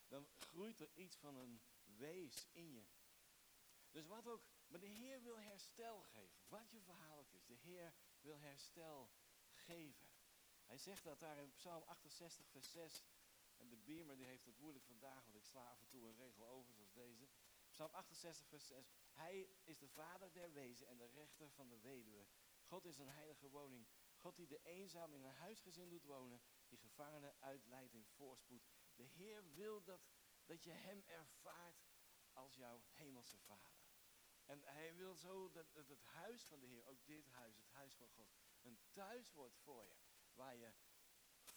Dan 0.07 0.27
groeit 0.39 0.81
er 0.81 0.91
iets 0.95 1.17
van 1.17 1.37
een 1.37 1.63
wees 1.85 2.47
in 2.53 2.73
je. 2.73 2.87
Dus 3.91 4.07
wat 4.07 4.27
ook, 4.27 4.45
maar 4.67 4.81
de 4.81 4.87
Heer 4.87 5.23
wil 5.23 5.39
herstel 5.39 6.03
geven. 6.03 6.43
Wat 6.49 6.71
je 6.71 6.81
verhaal 6.81 7.19
ook 7.19 7.33
is, 7.33 7.45
de 7.45 7.55
Heer 7.55 7.95
wil 8.21 8.39
herstel 8.39 9.11
geven. 9.51 10.09
Hij 10.65 10.79
zegt 10.79 11.05
dat 11.05 11.21
daar 11.21 11.39
in 11.39 11.53
Psalm 11.53 11.83
68, 11.83 12.47
vers 12.49 12.71
6. 12.71 13.05
En 13.57 13.69
de 13.69 13.77
Beamer 13.77 14.17
die 14.17 14.27
heeft 14.27 14.45
het 14.45 14.59
moeilijk 14.59 14.85
vandaag, 14.85 15.25
want 15.25 15.37
ik 15.37 15.45
sla 15.45 15.71
af 15.71 15.81
en 15.81 15.89
toe 15.89 16.09
een 16.09 16.17
regel 16.17 16.47
over 16.49 16.73
zoals 16.75 16.93
deze. 16.93 17.29
Psalm 17.83 17.95
68, 17.95 18.47
vers 18.47 18.67
6. 18.67 18.93
Hij 19.13 19.49
is 19.65 19.79
de 19.79 19.89
vader 19.89 20.33
der 20.33 20.53
wezen 20.53 20.87
en 20.87 20.97
de 20.97 21.07
rechter 21.07 21.51
van 21.51 21.69
de 21.69 21.81
weduwe. 21.81 22.27
God 22.65 22.85
is 22.85 22.99
een 22.99 23.09
heilige 23.09 23.49
woning. 23.49 23.89
God 24.17 24.37
die 24.37 24.47
de 24.47 24.61
eenzaam 24.63 25.13
in 25.13 25.23
een 25.23 25.35
huisgezin 25.35 25.89
doet 25.89 26.05
wonen, 26.05 26.43
die 26.69 26.79
gevangenen 26.79 27.35
uitleidt 27.39 27.95
in 27.95 28.07
voorspoed. 28.07 28.69
De 28.95 29.03
Heer 29.03 29.53
wil 29.53 29.83
dat, 29.83 30.01
dat 30.45 30.63
je 30.63 30.71
hem 30.71 31.03
ervaart 31.07 31.85
als 32.33 32.55
jouw 32.55 32.83
hemelse 32.91 33.39
vader. 33.39 33.83
En 34.45 34.63
hij 34.65 34.95
wil 34.95 35.15
zo 35.15 35.51
dat, 35.51 35.75
dat 35.75 35.89
het 35.89 36.03
huis 36.03 36.45
van 36.45 36.61
de 36.61 36.67
Heer, 36.67 36.87
ook 36.87 37.07
dit 37.07 37.29
huis, 37.29 37.57
het 37.57 37.69
huis 37.69 37.95
van 37.95 38.09
God, 38.09 38.33
een 38.61 38.79
thuis 38.91 39.33
wordt 39.33 39.57
voor 39.57 39.85
je. 39.85 39.97
Waar 40.35 40.57
je 40.57 40.73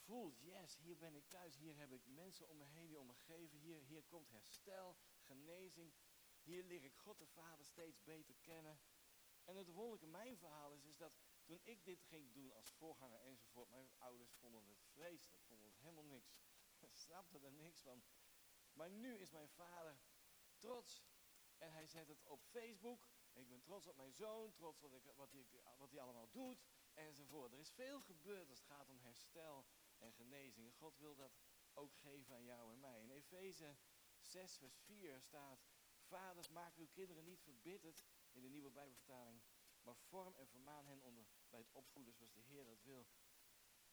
voelt, 0.06 0.40
yes, 0.40 0.76
hier 0.76 0.96
ben 0.96 1.14
ik 1.14 1.28
thuis, 1.28 1.56
hier 1.56 1.76
heb 1.76 1.92
ik 1.92 2.06
mensen 2.06 2.48
om 2.48 2.56
me 2.56 2.64
heen 2.64 2.86
die 2.86 2.98
om 2.98 3.06
me 3.06 3.14
geven, 3.14 3.58
hier, 3.58 3.80
hier 3.80 4.02
komt 4.02 4.30
herstel, 4.30 4.96
genezing. 5.18 5.92
Hier 6.46 6.64
leer 6.64 6.84
ik 6.84 6.96
God 6.96 7.18
de 7.18 7.26
Vader 7.26 7.66
steeds 7.66 8.02
beter 8.02 8.34
kennen. 8.34 8.80
En 9.44 9.56
het 9.56 9.68
wonderlijke, 9.68 10.06
mijn 10.06 10.38
verhaal 10.38 10.72
is, 10.72 10.84
is 10.84 10.96
dat 10.96 11.18
toen 11.44 11.60
ik 11.62 11.84
dit 11.84 12.02
ging 12.02 12.32
doen 12.32 12.52
als 12.52 12.70
voorganger 12.70 13.20
enzovoort, 13.20 13.70
mijn 13.70 13.90
ouders 13.98 14.32
vonden 14.32 14.66
het 14.66 14.84
vreselijk, 14.92 15.42
vonden 15.42 15.68
het 15.68 15.78
helemaal 15.78 16.04
niks. 16.04 16.38
Snapten 17.04 17.44
er 17.44 17.52
niks 17.52 17.80
van. 17.80 18.02
Maar 18.72 18.90
nu 18.90 19.16
is 19.16 19.30
mijn 19.30 19.48
vader 19.48 19.98
trots 20.56 21.04
en 21.58 21.72
hij 21.72 21.86
zet 21.86 22.08
het 22.08 22.24
op 22.24 22.42
Facebook. 22.42 23.08
Ik 23.32 23.48
ben 23.48 23.62
trots 23.62 23.86
op 23.86 23.96
mijn 23.96 24.12
zoon, 24.12 24.52
trots 24.52 24.82
op 24.82 24.90
wat 25.16 25.32
hij, 25.32 25.46
wat 25.76 25.90
hij 25.90 26.00
allemaal 26.00 26.30
doet 26.30 26.64
enzovoort. 26.94 27.52
Er 27.52 27.58
is 27.58 27.70
veel 27.70 28.00
gebeurd 28.00 28.48
als 28.48 28.58
het 28.58 28.68
gaat 28.68 28.88
om 28.88 28.98
herstel 28.98 29.66
en 29.98 30.12
genezing. 30.12 30.74
God 30.74 30.96
wil 30.98 31.14
dat 31.14 31.38
ook 31.72 31.96
geven 31.96 32.34
aan 32.34 32.44
jou 32.44 32.72
en 32.72 32.80
mij. 32.80 33.00
In 33.00 33.10
Efeze 33.10 33.76
6 34.20 34.56
vers 34.56 34.78
4 34.78 35.20
staat, 35.20 35.66
vaders 36.08 36.48
maak 36.48 36.76
uw 36.76 36.88
kinderen 36.88 37.24
niet 37.24 37.42
verbitterd 37.42 38.04
in 38.32 38.42
de 38.42 38.48
nieuwe 38.48 38.70
bijbelvertaling, 38.70 39.42
maar 39.82 39.96
vorm 39.96 40.36
en 40.36 40.48
vermaan 40.48 40.86
hen 40.86 41.00
onder, 41.00 41.26
bij 41.48 41.60
het 41.60 41.72
opvoeden 41.72 42.14
zoals 42.14 42.32
de 42.32 42.40
Heer 42.40 42.64
dat 42.64 42.82
wil. 42.82 43.06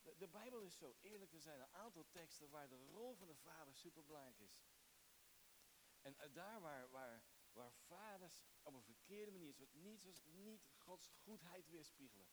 De, 0.02 0.16
de 0.18 0.28
Bijbel 0.28 0.62
is 0.62 0.78
zo 0.78 0.96
eerlijk, 1.02 1.34
er 1.34 1.42
zijn 1.42 1.60
een 1.60 1.74
aantal 1.74 2.06
teksten 2.10 2.50
waar 2.50 2.70
de 2.70 2.86
rol 2.86 3.16
van 3.16 3.28
de 3.28 3.36
vader 3.36 3.76
superbelangrijk 3.76 4.40
is. 4.40 4.62
En 6.02 6.16
daar 6.34 6.62
waar, 6.62 6.90
waar, 6.90 7.24
waar 7.52 7.74
vaders 7.74 8.44
op 8.62 8.74
een 8.74 8.84
verkeerde 8.84 9.32
manier, 9.32 9.54
zoals 9.54 9.74
niet, 9.74 10.02
zoals 10.02 10.24
niet 10.24 10.70
Gods 10.76 11.08
goedheid 11.08 11.68
weerspiegelen, 11.68 12.28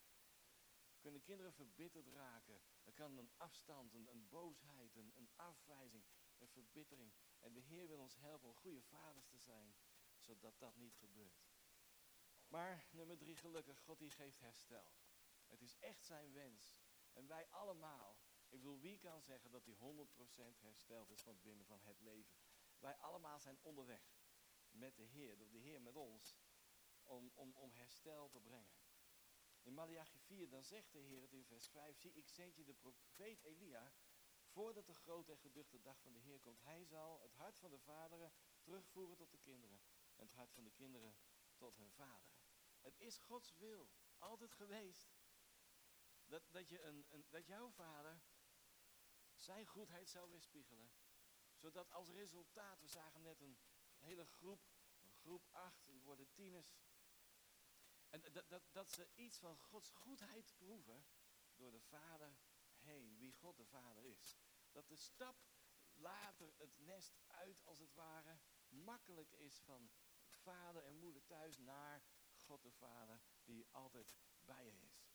kunnen 1.00 1.22
kinderen 1.22 1.52
verbitterd 1.52 2.06
raken. 2.06 2.60
Er 2.82 2.92
kan 2.92 3.16
een 3.16 3.30
afstand, 3.36 3.94
een, 3.94 4.06
een 4.10 4.28
boosheid, 4.28 4.96
een, 4.96 5.12
een 5.16 5.30
afwijzing, 5.36 6.04
een 6.38 6.48
verbittering. 6.48 7.12
En 7.40 7.52
de 7.52 7.60
Heer 7.60 7.86
wil 7.86 7.98
ons 7.98 8.16
helpen 8.16 8.48
om 8.48 8.54
goede 8.54 8.82
vaders 8.82 9.26
te 9.28 9.38
zijn, 9.38 9.76
zodat 10.18 10.58
dat 10.58 10.76
niet 10.76 10.96
gebeurt. 10.96 11.48
Maar 12.48 12.86
nummer 12.90 13.18
drie, 13.18 13.36
gelukkig, 13.36 13.80
God 13.80 13.98
die 13.98 14.10
geeft 14.10 14.40
herstel. 14.40 14.92
Het 15.46 15.62
is 15.62 15.78
echt 15.78 16.04
zijn 16.04 16.32
wens. 16.32 16.80
En 17.12 17.26
wij 17.26 17.48
allemaal, 17.48 18.18
ik 18.48 18.58
bedoel, 18.58 18.80
wie 18.80 18.98
kan 18.98 19.22
zeggen 19.22 19.50
dat 19.50 19.64
hij 19.64 19.74
100% 19.74 20.60
hersteld 20.60 21.10
is 21.10 21.22
van 21.22 21.40
binnen 21.40 21.66
van 21.66 21.80
het 21.82 22.00
leven? 22.00 22.38
Wij 22.78 22.96
allemaal 22.96 23.40
zijn 23.40 23.58
onderweg 23.62 24.18
met 24.70 24.96
de 24.96 25.02
Heer, 25.02 25.38
door 25.38 25.50
de 25.50 25.58
Heer 25.58 25.82
met 25.82 25.96
ons, 25.96 26.38
om, 27.04 27.32
om, 27.34 27.52
om 27.52 27.72
herstel 27.72 28.28
te 28.28 28.40
brengen. 28.40 28.74
In 29.62 29.74
Malachi 29.74 30.18
4, 30.18 30.48
dan 30.48 30.64
zegt 30.64 30.92
de 30.92 30.98
Heer 30.98 31.22
het 31.22 31.32
in 31.32 31.44
vers 31.44 31.68
5, 31.68 31.98
zie 31.98 32.12
ik 32.12 32.28
zend 32.28 32.56
je 32.56 32.64
de 32.64 32.74
profeet 32.74 33.42
Elia, 33.42 33.92
voordat 34.52 34.86
de 34.86 34.94
grote 34.94 35.32
en 35.32 35.38
geduchte 35.38 35.80
dag 35.80 36.00
van 36.00 36.12
de 36.12 36.18
Heer 36.18 36.40
komt. 36.40 36.62
Hij 36.62 36.84
zal 36.84 37.20
het 37.20 37.34
hart 37.34 37.58
van 37.58 37.70
de 37.70 37.78
vaderen 37.78 38.32
terugvoeren 38.60 39.16
tot 39.16 39.30
de 39.30 39.38
kinderen 39.38 39.80
en 40.16 40.26
het 40.26 40.34
hart 40.34 40.52
van 40.52 40.64
de 40.64 40.70
kinderen 40.70 41.16
tot 41.56 41.76
hun 41.76 41.92
vaderen. 41.92 42.38
Het 42.80 42.98
is 42.98 43.18
Gods 43.18 43.54
wil, 43.54 43.90
altijd 44.18 44.52
geweest, 44.52 45.12
dat, 46.24 46.42
dat, 46.50 46.68
je 46.68 46.82
een, 46.82 47.06
een, 47.08 47.24
dat 47.28 47.46
jouw 47.46 47.70
vader 47.70 48.22
zijn 49.36 49.66
goedheid 49.66 50.08
zou 50.08 50.30
weerspiegelen. 50.30 50.92
Zodat 51.56 51.90
als 51.90 52.08
resultaat, 52.08 52.80
we 52.80 52.86
zagen 52.86 53.22
net 53.22 53.40
een 53.40 53.58
hele 53.98 54.26
groep, 54.26 54.68
een 55.02 55.12
groep 55.12 55.46
acht, 55.50 55.86
die 55.86 56.02
worden 56.02 56.30
tieners. 56.30 56.78
En 58.08 58.32
dat, 58.32 58.48
dat, 58.48 58.62
dat 58.72 58.90
ze 58.90 59.08
iets 59.14 59.38
van 59.38 59.58
Gods 59.58 59.90
goedheid 59.90 60.52
proeven 60.56 61.06
door 61.54 61.70
de 61.70 61.80
vader 61.80 62.38
heen, 62.80 63.18
wie 63.18 63.32
God 63.32 63.56
de 63.56 63.66
vader 63.66 64.04
is. 64.04 64.36
Dat 64.72 64.88
de 64.88 64.96
stap 64.96 65.36
later 65.94 66.52
het 66.56 66.78
nest 66.78 67.18
uit, 67.26 67.64
als 67.64 67.78
het 67.78 67.94
ware, 67.94 68.38
makkelijk 68.68 69.32
is 69.32 69.60
van 69.60 69.90
vader 70.28 70.84
en 70.84 70.96
moeder 70.96 71.26
thuis 71.26 71.58
naar 71.58 72.02
God 72.50 72.62
de 72.62 72.72
Vader 72.72 73.20
die 73.44 73.66
altijd 73.70 74.16
bij 74.40 74.64
je 74.64 74.80
is. 74.80 75.08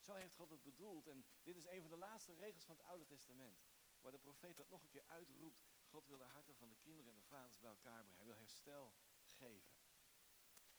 Zo 0.00 0.14
heeft 0.14 0.34
God 0.34 0.50
het 0.50 0.62
bedoeld. 0.62 1.06
En 1.06 1.24
dit 1.42 1.56
is 1.56 1.66
een 1.66 1.80
van 1.80 1.90
de 1.90 1.96
laatste 1.96 2.34
regels 2.34 2.64
van 2.64 2.76
het 2.76 2.86
Oude 2.86 3.06
Testament. 3.06 3.62
Waar 4.00 4.12
de 4.12 4.18
profeet 4.18 4.56
dat 4.56 4.70
nog 4.70 4.82
een 4.82 4.88
keer 4.88 5.06
uitroept. 5.06 5.62
God 5.86 6.06
wil 6.06 6.18
de 6.18 6.24
harten 6.24 6.56
van 6.56 6.68
de 6.68 6.76
kinderen 6.76 7.12
en 7.12 7.18
de 7.18 7.26
vaders 7.26 7.58
bij 7.58 7.70
elkaar 7.70 8.02
brengen. 8.02 8.16
Hij 8.16 8.26
wil 8.26 8.36
herstel 8.36 8.94
geven. 9.24 9.78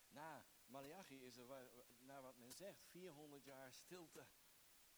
Na 0.07 0.45
Malachi 0.65 1.25
is 1.25 1.37
er, 1.37 1.71
naar 1.99 2.21
wat 2.21 2.37
men 2.37 2.53
zegt, 2.53 2.83
400 2.85 3.43
jaar 3.43 3.73
stilte. 3.73 4.27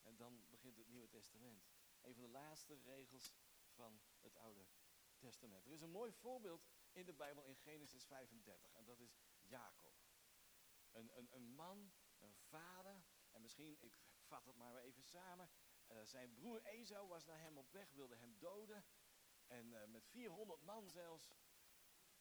En 0.04 0.16
dan 0.16 0.50
begint 0.50 0.78
het 0.78 0.88
Nieuwe 0.88 1.10
Testament. 1.10 1.66
Een 2.02 2.14
van 2.14 2.24
de 2.24 2.30
laatste 2.30 2.76
regels 2.76 3.34
van 3.68 4.02
het 4.20 4.38
Oude 4.38 4.66
Testament. 5.18 5.66
Er 5.66 5.72
is 5.72 5.82
een 5.82 5.90
mooi 5.90 6.12
voorbeeld 6.12 6.66
in 6.92 7.06
de 7.06 7.14
Bijbel 7.14 7.44
in 7.44 7.56
Genesis 7.56 8.06
35. 8.06 8.74
En 8.74 8.86
dat 8.86 9.00
is 9.00 9.18
Jacob. 9.40 9.94
Een, 10.92 11.18
een, 11.18 11.28
een 11.32 11.56
man, 11.56 11.94
een 12.20 12.36
vader. 12.36 13.04
En 13.32 13.42
misschien, 13.42 13.78
ik 13.80 13.98
vat 14.20 14.46
het 14.46 14.56
maar 14.56 14.78
even 14.78 15.04
samen. 15.04 15.50
Uh, 15.88 15.98
zijn 16.04 16.34
broer 16.34 16.62
Esau 16.64 17.08
was 17.08 17.26
naar 17.26 17.40
hem 17.40 17.58
op 17.58 17.72
weg, 17.72 17.92
wilde 17.92 18.16
hem 18.16 18.38
doden. 18.40 18.86
En 19.48 19.72
uh, 19.72 19.86
met 19.86 20.08
400 20.08 20.62
man 20.62 20.90
zelfs. 20.90 21.32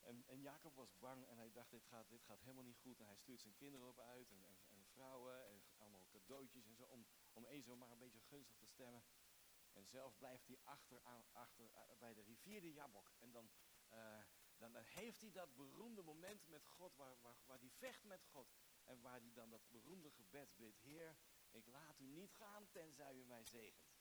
En, 0.00 0.24
en, 0.26 0.40
Jacob 0.40 0.74
was 0.74 0.98
bang 0.98 1.26
en 1.26 1.38
hij 1.38 1.50
dacht, 1.50 1.70
dit 1.70 1.84
gaat, 1.84 2.08
dit 2.08 2.24
gaat 2.24 2.40
helemaal 2.40 2.64
niet 2.64 2.78
goed. 2.78 3.00
En 3.00 3.06
hij 3.06 3.16
stuurt 3.16 3.40
zijn 3.40 3.54
kinderen 3.54 3.88
op 3.88 3.98
uit 3.98 4.30
en, 4.30 4.44
en, 4.44 4.58
en 4.68 4.84
vrouwen 4.84 5.46
en 5.46 5.62
allemaal 5.76 6.06
cadeautjes 6.08 6.66
en 6.66 6.76
zo. 6.76 6.84
Om, 6.84 7.06
om 7.32 7.44
Esau 7.44 7.76
maar 7.76 7.90
een 7.90 7.98
beetje 7.98 8.20
gunstig 8.20 8.56
te 8.56 8.66
stemmen. 8.66 9.04
En 9.72 9.86
zelf 9.86 10.16
blijft 10.16 10.46
hij 10.46 10.58
achter, 10.62 11.02
aan, 11.02 11.24
achter 11.32 11.64
uh, 11.64 11.80
bij 11.98 12.14
de 12.14 12.22
rivier 12.22 12.60
de 12.60 12.72
Jabok. 12.72 13.12
En 13.18 13.32
dan, 13.32 13.50
dan, 14.56 14.72
dan, 14.72 14.82
heeft 14.84 15.20
hij 15.20 15.30
dat 15.30 15.54
beroemde 15.54 16.02
moment 16.02 16.48
met 16.48 16.66
God, 16.66 16.96
waar, 16.96 17.16
waar, 17.20 17.36
waar 17.46 17.58
vecht 17.68 18.04
met 18.04 18.24
God. 18.24 18.54
En 18.84 19.00
waar 19.00 19.20
hij 19.20 19.32
dan 19.32 19.50
dat 19.50 19.68
beroemde 19.68 20.10
gebed 20.10 20.56
bidt. 20.56 20.80
Heer, 20.80 21.16
ik 21.50 21.66
laat 21.66 22.00
u 22.00 22.06
niet 22.06 22.32
gaan 22.32 22.70
tenzij 22.70 23.14
u 23.14 23.24
mij 23.24 23.44
zegent. 23.44 24.00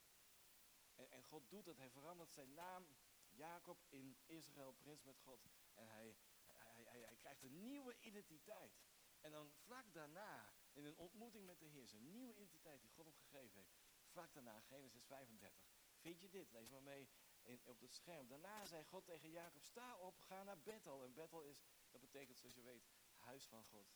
En, 0.95 1.11
en 1.11 1.23
God 1.23 1.49
doet 1.49 1.65
het. 1.65 1.77
Hij 1.77 1.89
verandert 1.89 2.31
zijn 2.31 2.53
naam, 2.53 2.87
Jacob, 3.29 3.85
in 3.89 4.17
Israël, 4.25 4.71
prins 4.73 5.03
met 5.03 5.19
God. 5.19 5.45
En 5.73 5.87
hij, 5.87 6.17
hij, 6.45 6.83
hij, 6.83 6.99
hij 6.99 7.15
krijgt 7.15 7.43
een 7.43 7.63
nieuwe 7.63 7.95
identiteit. 7.99 8.79
En 9.19 9.31
dan 9.31 9.51
vlak 9.51 9.93
daarna, 9.93 10.53
in 10.73 10.85
een 10.85 10.97
ontmoeting 10.97 11.45
met 11.45 11.59
de 11.59 11.65
Heer, 11.65 11.87
zijn 11.87 12.11
nieuwe 12.11 12.33
identiteit 12.33 12.81
die 12.81 12.89
God 12.89 13.05
hem 13.05 13.15
gegeven 13.15 13.57
heeft. 13.57 13.75
Vlak 14.05 14.33
daarna, 14.33 14.61
Genesis 14.61 15.05
35. 15.05 15.63
Vind 15.97 16.21
je 16.21 16.29
dit? 16.29 16.51
Lees 16.51 16.69
maar 16.69 16.83
mee 16.83 17.09
in, 17.41 17.59
op 17.63 17.79
het 17.79 17.93
scherm. 17.93 18.27
Daarna 18.27 18.65
zei 18.65 18.83
God 18.83 19.05
tegen 19.05 19.29
Jacob, 19.29 19.63
sta 19.63 19.97
op, 19.97 20.19
ga 20.19 20.43
naar 20.43 20.61
Bethel. 20.61 21.03
En 21.03 21.13
Bethel 21.13 21.41
is, 21.41 21.63
dat 21.91 22.01
betekent 22.01 22.37
zoals 22.37 22.55
je 22.55 22.61
weet, 22.61 22.89
huis 23.15 23.47
van 23.47 23.63
God. 23.63 23.93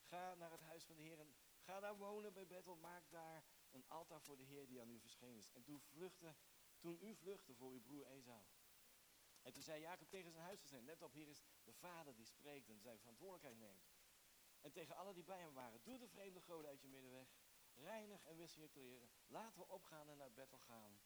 Ga 0.00 0.34
naar 0.34 0.50
het 0.50 0.60
huis 0.60 0.84
van 0.84 0.96
de 0.96 1.02
Heer 1.02 1.18
en 1.18 1.34
ga 1.58 1.80
daar 1.80 1.96
wonen 1.96 2.32
bij 2.32 2.46
Bethel. 2.46 2.76
Maak 2.76 3.10
daar 3.10 3.44
een 3.70 3.88
altaar 3.88 4.22
voor 4.22 4.36
de 4.36 4.42
Heer 4.42 4.66
die 4.66 4.80
aan 4.80 4.90
u 4.90 5.00
verschenen 5.00 5.36
is. 5.36 5.50
En 5.50 5.62
toen, 5.62 5.80
vluchtte, 5.80 6.34
toen 6.78 6.98
u 7.00 7.14
vluchtte 7.14 7.54
voor 7.54 7.70
uw 7.70 7.80
broer 7.80 8.06
Esau. 8.06 8.42
En 9.42 9.52
toen 9.52 9.62
zei 9.62 9.80
Jacob 9.80 10.08
tegen 10.08 10.30
zijn 10.30 10.44
huisgezin, 10.44 10.84
let 10.84 11.02
op, 11.02 11.12
hier 11.12 11.28
is 11.28 11.42
de 11.62 11.72
vader 11.72 12.14
die 12.14 12.26
spreekt 12.26 12.68
en 12.68 12.80
zijn 12.80 12.98
verantwoordelijkheid 12.98 13.58
neemt. 13.58 13.93
En 14.64 14.72
tegen 14.72 14.96
alle 14.96 15.12
die 15.12 15.24
bij 15.24 15.40
hem 15.40 15.54
waren, 15.54 15.82
doe 15.82 15.98
de 15.98 16.08
vreemde 16.08 16.40
goden 16.40 16.70
uit 16.70 16.80
je 16.80 16.88
midden 16.88 17.10
weg. 17.10 17.28
Reinig 17.72 18.24
en 18.24 18.36
wissel 18.36 18.62
je 18.62 18.68
kleren. 18.68 19.10
Laten 19.26 19.60
we 19.60 19.68
opgaan 19.68 20.08
en 20.08 20.16
naar 20.16 20.32
Bethel 20.32 20.58
gaan. 20.58 21.00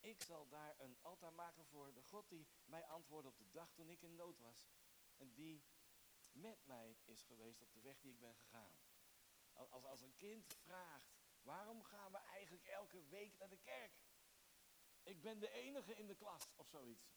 Ik 0.00 0.20
zal 0.20 0.48
daar 0.48 0.74
een 0.78 0.98
altaar 1.00 1.32
maken 1.32 1.64
voor 1.64 1.92
de 1.92 2.02
God 2.02 2.28
die 2.28 2.48
mij 2.64 2.86
antwoordde 2.86 3.30
op 3.30 3.38
de 3.38 3.50
dag 3.50 3.72
toen 3.72 3.90
ik 3.90 4.02
in 4.02 4.14
nood 4.14 4.38
was. 4.38 4.68
En 5.16 5.32
die 5.34 5.64
met 6.32 6.66
mij 6.66 6.96
is 7.04 7.22
geweest 7.22 7.62
op 7.62 7.72
de 7.72 7.80
weg 7.80 8.00
die 8.00 8.12
ik 8.12 8.20
ben 8.20 8.34
gegaan. 8.34 8.80
Als, 9.52 9.84
als 9.84 10.00
een 10.00 10.16
kind 10.16 10.54
vraagt, 10.54 11.14
waarom 11.42 11.82
gaan 11.82 12.12
we 12.12 12.18
eigenlijk 12.18 12.64
elke 12.64 13.04
week 13.08 13.38
naar 13.38 13.48
de 13.48 13.60
kerk? 13.60 14.02
Ik 15.02 15.22
ben 15.22 15.40
de 15.40 15.50
enige 15.50 15.96
in 15.96 16.06
de 16.06 16.14
klas 16.14 16.54
of 16.56 16.68
zoiets. 16.68 17.14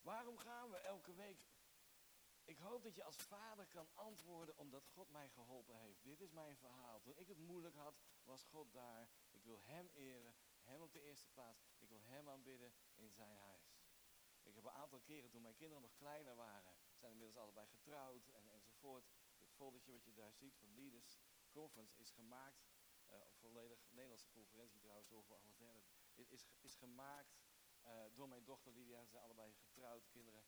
Waarom 0.00 0.36
gaan 0.38 0.70
we 0.70 0.76
elke 0.76 1.14
week? 1.14 1.51
Ik 2.44 2.58
hoop 2.58 2.82
dat 2.82 2.94
je 2.94 3.04
als 3.04 3.16
vader 3.16 3.66
kan 3.66 3.88
antwoorden 3.94 4.58
omdat 4.58 4.86
God 4.86 5.10
mij 5.10 5.28
geholpen 5.28 5.76
heeft. 5.76 6.02
Dit 6.02 6.20
is 6.20 6.30
mijn 6.30 6.56
verhaal. 6.56 7.00
Toen 7.00 7.16
ik 7.16 7.28
het 7.28 7.38
moeilijk 7.38 7.74
had, 7.74 8.00
was 8.24 8.44
God 8.44 8.72
daar. 8.72 9.10
Ik 9.30 9.44
wil 9.44 9.60
Hem 9.62 9.88
eren, 9.88 10.34
Hem 10.62 10.80
op 10.80 10.92
de 10.92 11.02
eerste 11.02 11.28
plaats. 11.28 11.62
Ik 11.78 11.88
wil 11.88 12.02
Hem 12.02 12.28
aanbidden 12.28 12.74
in 12.94 13.12
zijn 13.12 13.36
huis. 13.36 13.82
Ik 14.42 14.54
heb 14.54 14.64
een 14.64 14.70
aantal 14.70 15.00
keren 15.00 15.30
toen 15.30 15.42
mijn 15.42 15.54
kinderen 15.54 15.82
nog 15.82 15.94
kleiner 15.94 16.34
waren, 16.34 16.74
zijn 16.94 17.12
inmiddels 17.12 17.38
allebei 17.38 17.66
getrouwd 17.66 18.28
en, 18.28 18.48
enzovoort. 18.48 19.10
Het 19.38 19.52
foldertje 19.52 19.92
wat 19.92 20.04
je 20.04 20.12
daar 20.12 20.32
ziet 20.32 20.56
van 20.56 20.74
Leaders 20.74 21.20
Conference 21.50 21.98
is 21.98 22.10
gemaakt, 22.10 22.64
uh, 23.10 23.16
volledig 23.38 23.86
Nederlandse 23.90 24.30
conferentie 24.30 24.80
trouwens, 24.80 25.08
voor 25.08 25.38
alle 25.38 25.54
derde, 25.56 25.82
is, 26.14 26.46
is 26.60 26.74
gemaakt 26.74 27.40
uh, 27.84 28.04
door 28.14 28.28
mijn 28.28 28.44
dochter 28.44 28.72
Lydia. 28.72 29.04
Ze 29.04 29.10
zijn 29.10 29.22
allebei 29.22 29.52
getrouwd, 29.52 30.08
kinderen. 30.08 30.44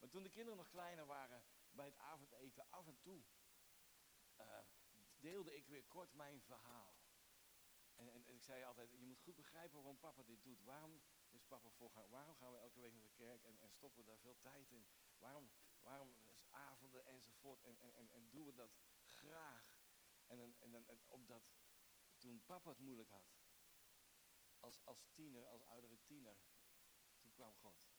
Maar 0.00 0.08
toen 0.08 0.22
de 0.22 0.30
kinderen 0.30 0.58
nog 0.58 0.68
kleiner 0.68 1.06
waren, 1.06 1.44
bij 1.70 1.86
het 1.86 1.98
avondeten 1.98 2.70
af 2.70 2.86
en 2.86 2.98
toe, 3.00 3.22
uh, 4.40 4.58
deelde 5.18 5.56
ik 5.56 5.66
weer 5.66 5.84
kort 5.84 6.12
mijn 6.12 6.40
verhaal. 6.42 6.98
En, 7.94 8.08
en, 8.08 8.28
ik 8.28 8.42
zei 8.42 8.64
altijd, 8.64 8.90
je 8.90 9.06
moet 9.06 9.20
goed 9.20 9.36
begrijpen 9.36 9.76
waarom 9.76 9.98
papa 9.98 10.22
dit 10.22 10.42
doet. 10.42 10.62
Waarom 10.62 11.02
is 11.28 11.44
papa 11.44 11.70
voorgaan? 11.70 12.08
Waarom 12.08 12.36
gaan 12.36 12.52
we 12.52 12.58
elke 12.58 12.80
week 12.80 12.92
naar 12.92 13.02
de 13.02 13.12
kerk 13.14 13.44
en, 13.44 13.60
en 13.60 13.70
stoppen 13.70 14.00
we 14.00 14.06
daar 14.06 14.18
veel 14.18 14.38
tijd 14.38 14.70
in? 14.70 14.86
Waarom, 15.18 15.50
waarom 15.82 16.16
avonden 16.50 17.06
enzovoort 17.06 17.62
en, 17.62 17.78
en, 17.78 17.94
en, 17.94 18.10
en 18.10 18.30
doen 18.30 18.46
we 18.46 18.54
dat 18.54 18.78
graag? 19.04 19.78
En, 20.26 20.54
en, 20.58 20.74
en 20.74 21.00
omdat 21.06 21.50
toen 22.16 22.44
papa 22.44 22.70
het 22.70 22.78
moeilijk 22.78 23.10
had, 23.10 23.32
als, 24.60 24.84
als 24.84 25.06
tiener, 25.12 25.46
als 25.46 25.64
oudere 25.64 26.00
tiener, 26.02 26.36
toen 27.20 27.32
kwam 27.32 27.54
God. 27.54 27.89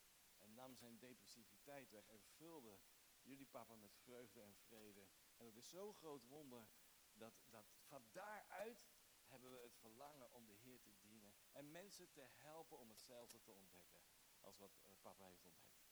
Nam 0.54 0.76
zijn 0.76 1.00
depressiviteit 1.00 1.90
weg 1.90 2.08
en 2.08 2.22
vulde 2.22 2.80
jullie 3.22 3.48
papa 3.48 3.76
met 3.76 3.96
vreugde 3.96 4.42
en 4.42 4.56
vrede. 4.56 5.08
En 5.38 5.46
dat 5.46 5.56
is 5.56 5.70
zo'n 5.70 5.94
groot 5.94 6.24
wonder 6.28 6.68
dat, 7.14 7.34
dat 7.50 7.66
van 7.84 8.08
daaruit 8.12 8.90
hebben 9.26 9.52
we 9.52 9.58
het 9.58 9.76
verlangen 9.76 10.32
om 10.32 10.46
de 10.46 10.54
Heer 10.54 10.82
te 10.82 11.00
dienen. 11.00 11.36
En 11.52 11.72
mensen 11.72 12.12
te 12.12 12.22
helpen 12.22 12.78
om 12.78 12.90
hetzelfde 12.90 13.42
te 13.42 13.52
ontdekken 13.52 14.04
als 14.40 14.58
wat 14.58 14.80
uh, 14.84 14.92
papa 15.02 15.26
heeft 15.26 15.46
ontdekt. 15.46 15.90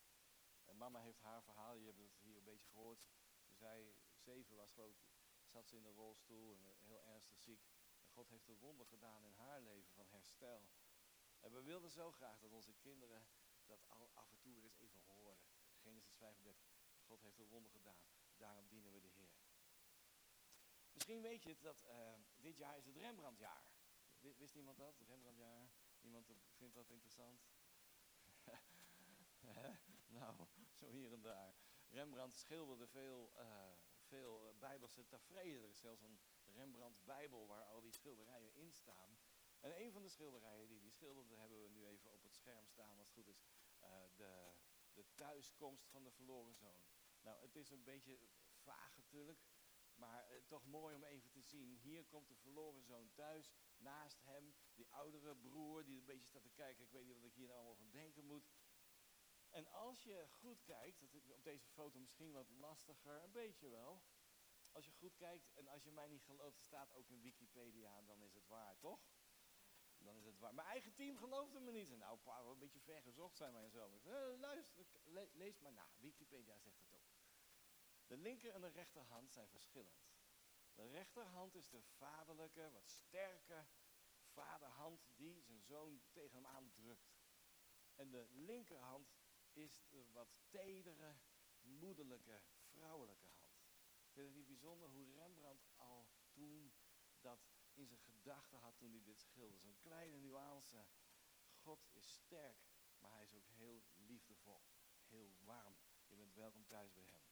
En 0.63 0.78
mama 0.78 1.02
heeft 1.02 1.19
haar 1.19 1.43
verhaal, 1.43 1.76
je 1.76 1.86
hebt 1.86 2.00
het 2.00 2.17
hier 2.17 2.38
een 2.38 2.43
beetje 2.43 2.69
gehoord. 2.69 3.06
Toen 3.43 3.56
zij 3.56 3.95
zeven 4.15 4.56
was, 4.56 4.72
geloof 4.72 5.08
zat 5.45 5.67
ze 5.67 5.76
in 5.76 5.86
een 5.86 5.93
rolstoel 5.93 6.54
en 6.54 6.65
uh, 6.65 6.72
heel 6.80 7.02
ernstig 7.02 7.39
ziek. 7.39 7.67
En 8.02 8.10
God 8.12 8.30
heeft 8.30 8.48
een 8.48 8.58
wonder 8.58 8.86
gedaan 8.86 9.26
in 9.26 9.34
haar 9.34 9.62
leven 9.62 9.93
van 9.93 10.08
herstel. 10.10 10.69
En 11.39 11.52
we 11.52 11.62
wilden 11.62 11.91
zo 11.91 12.12
graag 12.12 12.39
dat 12.39 12.52
onze 12.52 12.74
kinderen 12.74 13.28
dat 13.69 13.88
af 14.13 14.32
en 14.32 14.39
toe 14.39 14.62
eens 14.62 14.77
even 14.77 15.01
horen. 15.01 15.38
Genesis 15.82 16.15
35. 16.15 16.69
God 17.05 17.21
heeft 17.21 17.39
een 17.39 17.47
wonder 17.47 17.71
gedaan. 17.71 18.08
Daarom 18.38 18.67
dienen 18.67 18.91
we 18.91 18.99
de 18.99 19.08
Heer. 19.08 19.29
Misschien 20.91 21.21
weet 21.21 21.43
je 21.43 21.49
het 21.49 21.62
dat 21.62 21.86
uh, 21.86 22.13
dit 22.36 22.58
jaar 22.58 22.77
is 22.77 22.86
het 22.86 22.95
Rembrandtjaar. 22.95 23.71
Wist 24.19 24.55
iemand 24.55 24.77
dat? 24.77 24.99
Rembrandtjaar? 24.99 25.69
Iemand 26.01 26.32
vindt 26.55 26.75
dat 26.75 26.89
interessant? 26.89 27.47
nou, 30.19 30.47
zo 30.73 30.89
hier 30.89 31.13
en 31.13 31.21
daar. 31.21 31.55
Rembrandt 31.88 32.36
schilderde 32.36 32.88
veel, 32.88 33.32
uh, 33.38 33.71
veel 33.99 34.55
bijbelse 34.60 35.08
tafereelen. 35.08 35.63
Er 35.63 35.69
is 35.69 35.79
zelfs 35.79 36.01
een 36.01 36.19
Rembrandt-bijbel 36.45 37.47
waar 37.47 37.63
al 37.63 37.82
die 37.82 37.91
schilderijen 37.91 38.55
in 38.55 38.71
staan. 38.71 39.19
En 39.60 39.82
een 39.82 39.91
van 39.91 40.01
de 40.01 40.10
schilderijen 40.10 40.67
die 40.67 40.79
hij 40.79 40.89
schilderde, 40.89 41.36
hebben 41.36 41.62
we 41.62 41.69
nu 41.69 41.86
even 41.86 42.12
op 42.12 42.23
het 42.23 42.34
scherm 42.34 42.67
staan, 42.67 42.97
als 42.97 43.08
het 43.08 43.15
goed 43.15 43.27
is. 43.27 43.41
Uh, 43.89 43.95
de, 44.15 44.54
de 44.93 45.06
thuiskomst 45.15 45.88
van 45.88 46.04
de 46.04 46.12
verloren 46.12 46.56
zoon. 46.56 46.86
Nou, 47.21 47.41
het 47.41 47.56
is 47.56 47.69
een 47.69 47.84
beetje 47.84 48.19
vaag 48.63 48.97
natuurlijk. 48.97 49.39
Maar 49.95 50.32
uh, 50.32 50.41
toch 50.47 50.65
mooi 50.65 50.95
om 50.95 51.04
even 51.04 51.30
te 51.30 51.41
zien. 51.41 51.78
Hier 51.78 52.06
komt 52.06 52.28
de 52.28 52.36
verloren 52.36 52.84
zoon 52.84 53.12
thuis. 53.13 53.52
Naast 53.78 54.21
hem 54.23 54.56
die 54.73 54.91
oudere 54.91 55.36
broer 55.36 55.86
die 55.86 55.99
een 55.99 56.06
beetje 56.06 56.28
staat 56.28 56.43
te 56.43 56.49
kijken. 56.49 56.84
Ik 56.84 56.91
weet 56.91 57.06
niet 57.06 57.15
wat 57.15 57.23
ik 57.23 57.34
hier 57.34 57.47
nou 57.47 57.60
allemaal 57.60 57.75
van 57.75 57.91
denken 57.91 58.25
moet. 58.25 58.49
En 59.49 59.67
als 59.67 60.04
je 60.04 60.28
goed 60.30 60.63
kijkt, 60.63 60.99
dat 60.99 61.30
op 61.30 61.43
deze 61.43 61.67
foto 61.67 61.99
misschien 61.99 62.32
wat 62.32 62.49
lastiger, 62.49 63.23
een 63.23 63.32
beetje 63.32 63.69
wel. 63.69 64.04
Als 64.71 64.86
je 64.86 64.91
goed 64.91 65.15
kijkt 65.15 65.54
en 65.54 65.67
als 65.67 65.84
je 65.84 65.91
mij 65.91 66.08
niet 66.08 66.23
gelooft, 66.23 66.60
staat 66.60 66.93
ook 66.93 67.10
in 67.10 67.21
Wikipedia, 67.21 68.02
dan 68.02 68.21
is 68.21 68.34
het 68.34 68.47
waar, 68.47 68.78
toch? 68.78 69.02
Dan 69.99 70.17
is 70.17 70.25
het 70.25 70.39
waar. 70.39 70.53
Mijn 70.53 70.67
eigen 70.67 70.93
team 70.93 71.17
geloofde 71.17 71.59
me 71.59 71.71
niet. 71.71 71.97
Nou, 71.97 72.17
pa, 72.17 72.39
een 72.39 72.59
beetje 72.59 72.79
ver 72.79 73.01
gezocht 73.01 73.38
zijn 73.38 73.53
wij 73.53 73.63
en 73.63 73.71
zo. 73.71 73.99
Eh, 74.03 74.39
luister, 74.39 74.85
le 75.03 75.29
lees 75.33 75.59
maar 75.59 75.73
na. 75.73 75.89
Wikipedia 75.97 76.57
zegt 76.57 76.79
het 76.79 76.93
ook. 76.93 77.09
De 78.07 78.17
linker 78.17 78.53
en 78.53 78.62
de 78.62 78.67
rechterhand 78.67 79.31
zijn 79.31 79.49
verschillend. 79.49 80.07
De 80.75 80.88
rechterhand 80.88 81.55
is 81.55 81.69
de 81.69 81.81
vaderlijke, 81.81 82.71
wat 82.71 82.89
sterke 82.89 83.65
vaderhand 84.33 85.09
die 85.15 85.41
zijn 85.41 85.62
zoon 85.62 86.01
tegen 86.12 86.35
hem 86.35 86.45
aandrukt. 86.45 87.17
En 87.95 88.12
de 88.12 88.27
linkerhand 88.29 89.17
is 89.53 89.81
de 89.89 90.05
wat 90.12 90.35
tedere, 90.49 91.15
moederlijke, 91.62 92.41
vrouwelijke 92.71 93.27
hand. 93.27 93.39
Vind 94.12 94.27
het 94.27 94.35
niet 94.35 94.47
bijzonder 94.47 94.89
hoe 94.89 95.13
Rembrandt 95.15 95.67
al 95.75 96.07
toen 96.31 96.73
dat 97.19 97.59
in 97.80 97.88
zijn 97.88 98.00
gedachten 98.00 98.60
had 98.60 98.78
toen 98.78 98.92
hij 98.92 99.04
dit 99.04 99.22
schilderde? 99.22 99.60
Zo'n 99.60 99.78
kleine 99.80 100.18
nuance. 100.18 100.86
God 101.56 101.88
is 101.92 102.13
sterk, 102.13 102.58
maar 102.98 103.12
hij 103.12 103.24
is 103.24 103.34
ook 103.34 103.48
heel 103.48 103.84
liefdevol, 103.94 104.63
heel 105.06 105.36
warm. 105.39 105.78
Je 106.06 106.15
bent 106.15 106.34
welkom 106.34 106.65
thuis 106.65 106.94
bij 106.94 107.06
hem. 107.06 107.24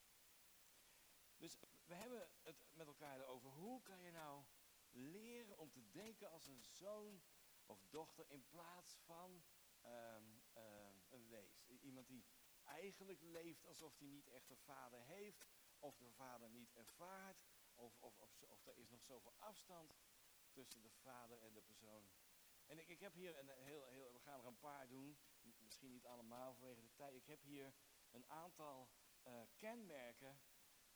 Dus 1.38 1.58
we 1.86 1.94
hebben 1.94 2.30
het 2.42 2.68
met 2.74 2.88
elkaar 2.88 3.20
erover. 3.20 3.50
Hoe 3.50 3.82
kan 3.82 4.02
je 4.02 4.12
nou 4.12 4.46
leren 4.90 5.58
om 5.58 5.72
te 5.72 5.90
denken 5.90 6.30
als 6.30 6.48
een 6.48 6.64
zoon 6.64 7.22
of 7.66 7.86
dochter 7.90 8.30
in 8.30 8.48
plaats 8.48 8.96
van 8.96 9.44
um, 9.84 10.44
um, 10.56 11.04
een 11.10 11.28
wees? 11.28 11.64
Iemand 11.82 12.08
die 12.08 12.26
eigenlijk 12.64 13.22
leeft 13.22 13.66
alsof 13.66 13.98
hij 13.98 14.08
niet 14.08 14.28
echt 14.28 14.50
een 14.50 14.58
vader 14.58 15.02
heeft, 15.02 15.46
of 15.80 15.98
de 15.98 16.12
vader 16.12 16.50
niet 16.50 16.74
ervaart, 16.74 17.44
of, 17.76 17.98
of, 18.00 18.20
of, 18.20 18.42
of 18.42 18.68
er 18.68 18.78
is 18.78 18.90
nog 18.90 19.04
zoveel 19.04 19.36
afstand 19.40 19.94
tussen 20.58 20.82
de 20.82 20.90
vader 20.90 21.42
en 21.42 21.54
de 21.54 21.62
persoon. 21.62 22.10
En 22.66 22.78
ik, 22.78 22.88
ik 22.88 23.00
heb 23.00 23.14
hier 23.14 23.38
een 23.38 23.50
heel, 23.50 23.86
heel, 23.86 24.14
we 24.14 24.20
gaan 24.20 24.40
er 24.40 24.46
een 24.46 24.60
paar 24.60 24.88
doen, 24.88 25.18
misschien 25.42 25.92
niet 25.92 26.06
allemaal 26.06 26.54
vanwege 26.54 26.82
de 26.82 26.94
tijd. 26.94 27.16
Ik 27.16 27.28
heb 27.28 27.42
hier 27.42 27.74
een 28.12 28.30
aantal 28.30 28.90
uh, 29.24 29.42
kenmerken, 29.56 30.40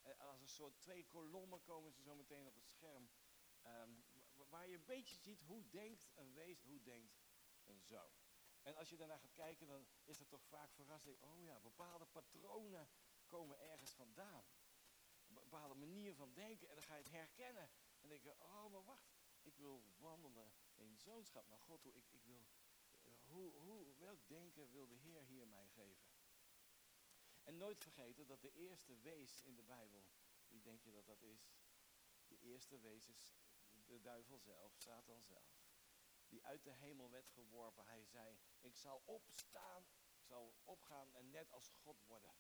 uh, 0.04 0.20
als 0.20 0.42
een 0.42 0.50
soort 0.50 0.80
twee 0.80 1.06
kolommen 1.08 1.62
komen 1.62 1.92
ze 1.92 2.02
zo 2.02 2.16
meteen 2.16 2.48
op 2.48 2.56
het 2.56 2.68
scherm, 2.68 3.10
um, 3.64 4.06
waar 4.50 4.68
je 4.68 4.76
een 4.76 4.86
beetje 4.86 5.16
ziet 5.16 5.42
hoe 5.42 5.70
denkt 5.70 6.12
een 6.16 6.34
wees, 6.34 6.62
hoe 6.62 6.82
denkt 6.82 7.22
een 7.66 7.82
zoon. 7.82 8.14
En 8.62 8.76
als 8.76 8.90
je 8.90 8.98
daarna 8.98 9.18
gaat 9.18 9.34
kijken, 9.34 9.68
dan 9.68 9.88
is 10.04 10.18
dat 10.18 10.30
toch 10.30 10.44
vaak 10.44 10.74
verrassing. 10.74 11.22
Oh 11.22 11.44
ja, 11.44 11.60
bepaalde 11.60 12.06
patronen 12.06 12.90
komen 13.28 13.60
ergens 13.60 13.94
vandaan. 13.94 14.46
Een 15.28 15.34
bepaalde 15.34 15.76
manier 15.76 16.16
van 16.16 16.34
denken. 16.34 16.70
En 16.70 16.76
dan 16.76 16.84
ga 16.84 16.96
je 16.96 17.04
het 17.04 17.12
herkennen. 17.12 17.70
En 18.00 18.10
denk 18.10 18.24
je, 18.24 18.36
oh, 18.40 18.72
maar 18.72 18.84
wacht. 18.84 19.11
Ik 19.42 19.58
wil 19.58 19.84
wandelen 19.98 20.54
in 20.76 20.98
zoonschap 20.98 21.48
naar 21.48 21.60
God 21.60 21.82
toe. 21.82 21.96
Ik, 21.96 22.10
ik 22.12 22.24
wil, 22.24 22.48
hoe, 23.24 23.54
hoe, 23.54 23.96
welk 23.98 24.28
denken 24.28 24.72
wil 24.72 24.88
de 24.88 24.96
Heer 24.96 25.24
hier 25.24 25.48
mij 25.48 25.68
geven? 25.68 26.10
En 27.44 27.58
nooit 27.58 27.82
vergeten 27.82 28.28
dat 28.28 28.42
de 28.42 28.52
eerste 28.52 28.98
wees 28.98 29.42
in 29.42 29.56
de 29.56 29.64
Bijbel, 29.64 30.06
wie 30.48 30.62
denk 30.62 30.82
je 30.82 30.92
dat 30.92 31.06
dat 31.06 31.22
is? 31.22 31.54
De 32.28 32.40
eerste 32.40 32.80
wees 32.80 33.08
is 33.08 33.36
de 33.86 34.02
duivel 34.02 34.40
zelf, 34.40 34.76
Satan 34.76 35.24
zelf 35.24 35.62
die 36.32 36.46
uit 36.46 36.64
de 36.64 36.72
hemel 36.72 37.10
werd 37.10 37.30
geworpen. 37.30 37.86
Hij 37.86 38.06
zei, 38.06 38.40
ik 38.60 38.76
zal 38.76 39.02
opstaan, 39.06 39.88
ik 40.10 40.24
zal 40.24 40.56
opgaan 40.64 41.14
en 41.14 41.30
net 41.30 41.52
als 41.52 41.70
God 41.70 42.02
worden. 42.02 42.34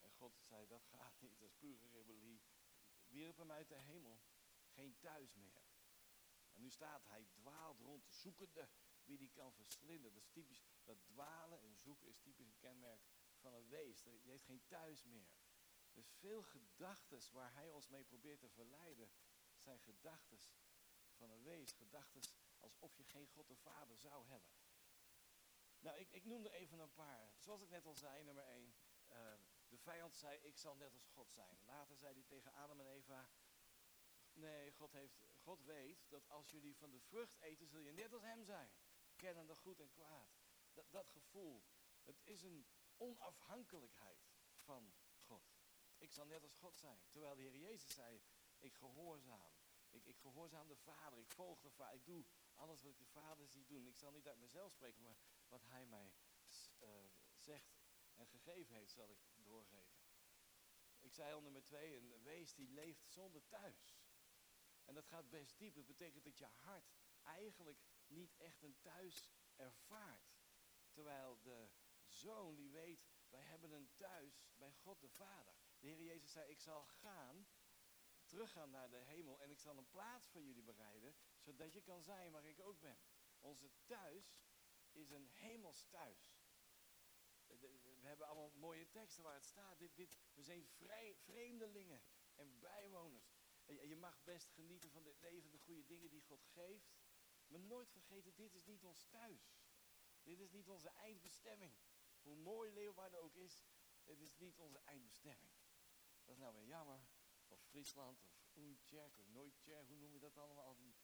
En 0.00 0.10
God 0.10 0.40
zei, 0.40 0.66
dat 0.66 0.84
gaat 0.84 1.20
niet, 1.20 1.38
dat 1.38 1.48
is 1.48 1.54
pure 1.54 1.88
rebellie. 1.88 2.42
Wierp 3.06 3.36
hem 3.36 3.50
uit 3.50 3.68
de 3.68 3.78
hemel, 3.78 4.20
geen 4.66 4.98
thuis 4.98 5.34
meer. 5.34 5.71
Nu 6.62 6.70
staat 6.70 7.04
hij 7.04 7.26
dwaalt 7.32 7.80
rond, 7.80 8.06
zoekende 8.08 8.68
wie 9.04 9.18
die 9.18 9.30
kan 9.30 9.52
verslinden. 9.52 10.12
Dat 10.12 10.22
is 10.22 10.28
typisch, 10.30 10.62
dat 10.84 11.04
dwalen 11.04 11.60
en 11.60 11.76
zoeken 11.76 12.08
is 12.08 12.18
typisch 12.18 12.46
een 12.46 12.58
kenmerk 12.58 13.02
van 13.36 13.54
een 13.54 13.68
wees. 13.68 14.02
Die 14.02 14.30
heeft 14.30 14.44
geen 14.44 14.66
thuis 14.66 15.02
meer. 15.02 15.30
Dus 15.92 16.10
veel 16.10 16.42
gedachten 16.42 17.20
waar 17.32 17.52
hij 17.54 17.70
ons 17.70 17.88
mee 17.88 18.04
probeert 18.04 18.40
te 18.40 18.48
verleiden, 18.48 19.12
zijn 19.58 19.80
gedachten 19.80 20.38
van 21.12 21.30
een 21.30 21.42
wees. 21.42 21.72
Gedachten 21.72 22.22
alsof 22.58 22.96
je 22.96 23.04
geen 23.04 23.26
God 23.26 23.48
de 23.48 23.56
Vader 23.56 23.98
zou 23.98 24.26
hebben. 24.28 24.52
Nou, 25.78 25.98
ik, 25.98 26.10
ik 26.10 26.24
noem 26.24 26.44
er 26.44 26.52
even 26.52 26.78
een 26.78 26.92
paar. 26.92 27.32
Zoals 27.38 27.62
ik 27.62 27.68
net 27.68 27.86
al 27.86 27.94
zei, 27.94 28.24
nummer 28.24 28.44
één. 28.44 28.74
Uh, 29.08 29.34
de 29.68 29.78
vijand 29.78 30.16
zei, 30.16 30.38
ik 30.38 30.58
zal 30.58 30.76
net 30.76 30.94
als 30.94 31.08
God 31.08 31.30
zijn. 31.30 31.64
Later 31.64 31.96
zei 31.96 32.14
hij 32.14 32.22
tegen 32.22 32.52
Adam 32.52 32.80
en 32.80 32.86
Eva, 32.86 33.30
nee, 34.42 34.72
God, 34.72 34.92
heeft, 34.92 35.22
God 35.38 35.64
weet 35.64 36.04
dat 36.08 36.28
als 36.28 36.50
jullie 36.50 36.76
van 36.76 36.90
de 36.90 37.00
vrucht 37.00 37.40
eten, 37.40 37.66
zul 37.66 37.80
je 37.80 37.92
net 37.92 38.12
als 38.12 38.22
hem 38.22 38.44
zijn. 38.44 38.70
Kennende 39.16 39.54
goed 39.54 39.80
en 39.80 39.90
kwaad. 39.90 40.36
Dat, 40.72 40.86
dat 40.90 41.10
gevoel, 41.10 41.64
het 42.02 42.20
is 42.24 42.42
een 42.42 42.66
onafhankelijkheid 42.96 44.30
van 44.52 44.94
God. 45.18 45.52
Ik 45.98 46.12
zal 46.12 46.26
net 46.26 46.42
als 46.42 46.56
God 46.56 46.78
zijn. 46.78 47.00
Terwijl 47.10 47.34
de 47.34 47.42
Heer 47.42 47.56
Jezus 47.56 47.94
zei, 47.94 48.22
ik 48.58 48.74
gehoorzaam. 48.74 49.52
Ik, 49.90 50.04
ik 50.04 50.18
gehoorzaam 50.18 50.68
de 50.68 50.76
Vader, 50.76 51.18
ik 51.18 51.30
volg 51.30 51.60
de 51.60 51.70
Vader, 51.70 51.94
ik 51.94 52.04
doe 52.04 52.24
alles 52.54 52.82
wat 52.82 52.90
ik 52.90 52.98
de 52.98 53.06
Vader 53.06 53.48
zie 53.48 53.66
doen. 53.66 53.86
Ik 53.86 53.96
zal 53.96 54.10
niet 54.10 54.28
uit 54.28 54.38
mezelf 54.38 54.72
spreken, 54.72 55.02
maar 55.02 55.16
wat 55.48 55.62
Hij 55.62 55.86
mij 55.86 56.14
uh, 56.80 56.88
zegt 57.36 57.80
en 58.14 58.26
gegeven 58.26 58.74
heeft, 58.74 58.92
zal 58.92 59.10
ik 59.10 59.18
doorgeven. 59.34 60.00
Ik 60.98 61.12
zei 61.12 61.32
al 61.32 61.40
nummer 61.40 61.64
twee, 61.64 61.96
een 61.96 62.22
wees 62.22 62.54
die 62.54 62.68
leeft 62.68 63.10
zonder 63.10 63.46
thuis. 63.48 64.01
En 64.92 64.98
dat 64.98 65.08
gaat 65.08 65.30
best 65.30 65.58
diep. 65.58 65.74
Dat 65.74 65.86
betekent 65.86 66.24
dat 66.24 66.38
je 66.38 66.44
hart 66.44 66.92
eigenlijk 67.22 67.82
niet 68.06 68.36
echt 68.36 68.62
een 68.62 68.80
thuis 68.80 69.30
ervaart. 69.56 70.34
Terwijl 70.90 71.40
de 71.42 71.70
zoon 72.06 72.54
die 72.54 72.70
weet, 72.70 73.06
wij 73.28 73.40
hebben 73.40 73.72
een 73.72 73.90
thuis 73.96 74.44
bij 74.54 74.72
God 74.72 75.00
de 75.00 75.08
Vader. 75.08 75.54
De 75.78 75.86
Heer 75.86 76.02
Jezus 76.02 76.32
zei, 76.32 76.50
ik 76.50 76.60
zal 76.60 76.84
gaan 76.84 77.48
teruggaan 78.24 78.70
naar 78.70 78.90
de 78.90 78.96
hemel 78.96 79.40
en 79.40 79.50
ik 79.50 79.58
zal 79.58 79.78
een 79.78 79.88
plaats 79.88 80.28
voor 80.28 80.42
jullie 80.42 80.62
bereiden, 80.62 81.14
zodat 81.38 81.72
je 81.72 81.82
kan 81.82 82.02
zijn 82.02 82.32
waar 82.32 82.46
ik 82.46 82.60
ook 82.60 82.80
ben. 82.80 82.98
Onze 83.40 83.70
thuis 83.84 84.44
is 84.90 85.10
een 85.10 85.28
hemels 85.28 85.86
thuis. 85.88 86.36
We 88.00 88.08
hebben 88.08 88.26
allemaal 88.26 88.50
mooie 88.50 88.88
teksten 88.88 89.22
waar 89.22 89.34
het 89.34 89.44
staat. 89.44 89.78
Dit, 89.78 89.96
dit, 89.96 90.16
we 90.34 90.42
zijn 90.42 90.66
vreemdelingen 91.14 92.02
en 92.34 92.58
bijwoners. 92.58 93.31
En 93.80 93.88
je 93.88 93.96
mag 93.96 94.22
best 94.24 94.50
genieten 94.50 94.90
van 94.90 95.02
dit 95.02 95.20
leven, 95.20 95.50
de 95.50 95.58
goede 95.58 95.84
dingen 95.84 96.10
die 96.10 96.22
God 96.22 96.44
geeft. 96.44 96.94
Maar 97.46 97.60
nooit 97.60 97.90
vergeten, 97.90 98.34
dit 98.34 98.54
is 98.54 98.64
niet 98.64 98.84
ons 98.84 99.06
thuis. 99.08 99.56
Dit 100.22 100.40
is 100.40 100.50
niet 100.50 100.68
onze 100.68 100.88
eindbestemming. 100.88 101.74
Hoe 102.20 102.36
mooi 102.36 102.72
Leeuwarden 102.72 103.20
ook 103.20 103.34
is, 103.34 103.64
dit 104.04 104.20
is 104.20 104.36
niet 104.36 104.58
onze 104.58 104.78
eindbestemming. 104.78 105.50
Dat 106.24 106.34
is 106.34 106.38
nou 106.38 106.54
weer 106.54 106.66
jammer 106.66 107.06
of 107.46 107.60
Friesland, 107.60 108.22
of 108.22 108.56
Oentjerk, 108.56 109.18
of 109.18 109.26
Nooitjerk, 109.28 109.88
hoe 109.88 109.96
noem 109.96 110.12
je 110.12 110.20
dat 110.20 110.36
allemaal? 110.36 110.64
Al 110.64 110.76
die, 110.76 110.94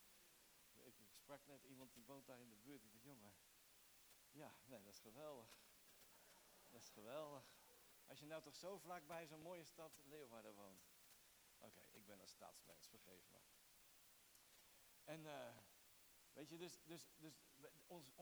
ik, 0.75 0.95
sprak 1.11 1.47
net 1.47 1.65
iemand 1.65 1.93
die 1.93 2.05
woont 2.05 2.27
daar 2.27 2.41
in 2.41 2.49
de 2.49 2.57
buurt. 2.57 2.85
Ik 2.85 2.93
dacht, 2.93 3.05
jongen, 3.05 3.35
ja, 4.31 4.59
nee, 4.65 4.83
dat 4.83 4.93
is 4.93 5.01
geweldig. 5.01 5.61
Dat 6.69 6.81
is 6.81 6.89
geweldig. 6.89 7.57
Als 8.07 8.19
je 8.19 8.27
nou 8.27 8.43
toch 8.43 8.57
zo 8.57 8.79
vlakbij 8.79 9.27
zo'n 9.27 9.41
mooie 9.41 9.65
stad 9.65 10.01
Leeuwarden 10.05 10.55
woont. 10.55 10.88
Ben 12.09 12.21
een 12.21 12.29
stadsmens, 12.29 12.89
vergeef 12.89 13.31
me. 13.31 13.39
En 15.05 15.25
uh, 15.25 15.57
weet 16.33 16.49
je, 16.49 16.59
dus, 16.59 16.81
dus, 16.85 17.09
dus 17.17 17.43
onze, 17.87 18.13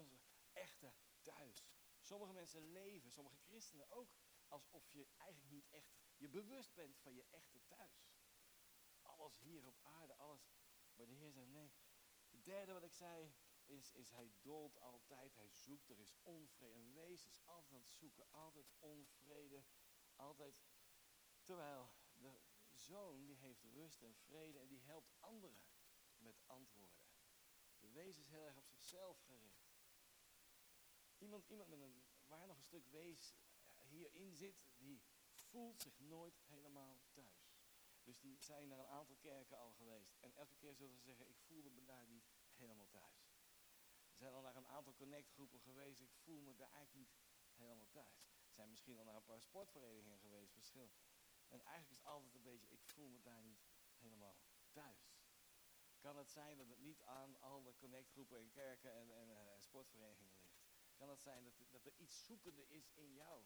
echte 0.53 0.94
thuis. 1.20 1.68
Sommige 2.01 2.33
mensen 2.33 2.72
leven, 2.72 3.12
sommige 3.12 3.37
christenen 3.37 3.90
ook, 3.90 4.11
alsof 4.49 4.88
je 4.90 5.07
eigenlijk 5.16 5.51
niet 5.51 5.68
echt 5.70 5.94
je 6.16 6.29
bewust 6.29 6.75
bent 6.75 6.99
van 6.99 7.14
je 7.14 7.27
echte 7.31 7.64
thuis. 7.66 8.14
Alles 9.03 9.38
hier 9.38 9.66
op 9.66 9.79
aarde, 9.83 10.14
alles. 10.14 10.51
Maar 10.94 11.07
de 11.07 11.14
Heer 11.14 11.33
zegt 11.33 11.49
nee. 11.49 11.72
Het 12.31 12.44
derde 12.44 12.72
wat 12.72 12.83
ik 12.83 12.94
zei 12.94 13.35
is, 13.64 13.92
is 13.92 14.11
hij 14.11 14.33
dolt 14.40 14.81
altijd, 14.81 15.35
hij 15.35 15.49
zoekt, 15.49 15.88
er 15.88 15.99
is 15.99 16.14
onvrede. 16.22 16.79
Een 16.79 16.92
wees 16.92 17.27
is 17.27 17.44
altijd 17.44 17.72
aan 17.72 17.81
het 17.81 17.90
zoeken, 17.90 18.31
altijd 18.31 18.72
onvrede, 18.79 19.64
altijd. 20.16 20.64
Terwijl 21.42 21.90
zoon 22.87 23.25
die 23.25 23.37
heeft 23.37 23.62
rust 23.62 24.03
en 24.03 24.14
vrede 24.14 24.59
en 24.59 24.68
die 24.68 24.81
helpt 24.81 25.14
anderen 25.20 25.62
met 26.16 26.42
antwoorden. 26.46 27.05
De 27.79 27.88
wees 27.88 28.18
is 28.18 28.29
heel 28.29 28.46
erg 28.46 28.57
op 28.57 28.66
zichzelf 28.66 29.20
gericht. 29.20 29.75
Iemand, 31.18 31.46
iemand 31.49 31.68
met 31.68 31.81
een, 31.81 32.05
waar 32.27 32.46
nog 32.46 32.57
een 32.57 32.64
stuk 32.64 32.87
wees 32.87 33.37
hierin 33.81 34.35
zit, 34.35 34.66
die 34.77 35.03
voelt 35.33 35.81
zich 35.81 35.99
nooit 35.99 36.38
helemaal 36.46 37.01
thuis. 37.12 37.55
Dus 38.03 38.18
die 38.18 38.37
zijn 38.42 38.68
naar 38.68 38.79
een 38.79 38.87
aantal 38.99 39.16
kerken 39.16 39.59
al 39.59 39.72
geweest. 39.72 40.16
En 40.20 40.35
elke 40.35 40.57
keer 40.57 40.75
zullen 40.75 40.96
ze 40.96 41.03
zeggen, 41.03 41.29
ik 41.29 41.38
voelde 41.38 41.70
me 41.70 41.85
daar 41.85 42.07
niet 42.07 42.31
helemaal 42.55 42.88
thuis. 42.88 43.35
Ze 44.11 44.16
zijn 44.16 44.33
al 44.33 44.42
naar 44.42 44.57
een 44.57 44.66
aantal 44.66 44.94
connectgroepen 44.94 45.61
geweest, 45.61 46.01
ik 46.01 46.14
voel 46.14 46.40
me 46.40 46.55
daar 46.55 46.72
eigenlijk 46.72 47.09
niet 47.09 47.16
helemaal 47.55 47.88
thuis. 47.90 48.35
Ze 48.46 48.55
zijn 48.55 48.70
misschien 48.70 48.99
al 48.99 49.05
naar 49.05 49.16
een 49.16 49.25
paar 49.25 49.40
sportverenigingen 49.40 50.18
geweest, 50.18 50.53
verschil. 50.53 50.90
En 51.48 51.61
eigenlijk 51.64 52.00
is 52.00 52.06
altijd 52.06 52.35
een 52.35 52.42
beetje, 52.42 52.68
ik 52.68 52.85
voel 52.85 53.09
me 53.09 53.20
daar 53.20 53.42
niet 53.42 53.66
helemaal 53.96 54.37
thuis. 54.70 55.16
Kan 55.98 56.16
het 56.16 56.30
zijn 56.30 56.56
dat 56.56 56.68
het 56.68 56.78
niet 56.78 57.02
aan 57.02 57.40
alle 57.40 57.74
connectgroepen 57.74 58.38
en 58.38 58.50
kerken 58.50 58.92
en, 58.92 59.11
en, 59.11 59.30
en 59.30 59.48
eh, 59.48 59.59
sportverenigingen 59.59 60.37
ligt? 60.38 60.64
Kan 60.94 61.09
het 61.09 61.20
zijn 61.20 61.44
dat, 61.44 61.54
dat 61.70 61.87
er 61.87 61.94
iets 61.96 62.24
zoekende 62.24 62.68
is 62.68 62.90
in 62.92 63.12
jou? 63.12 63.44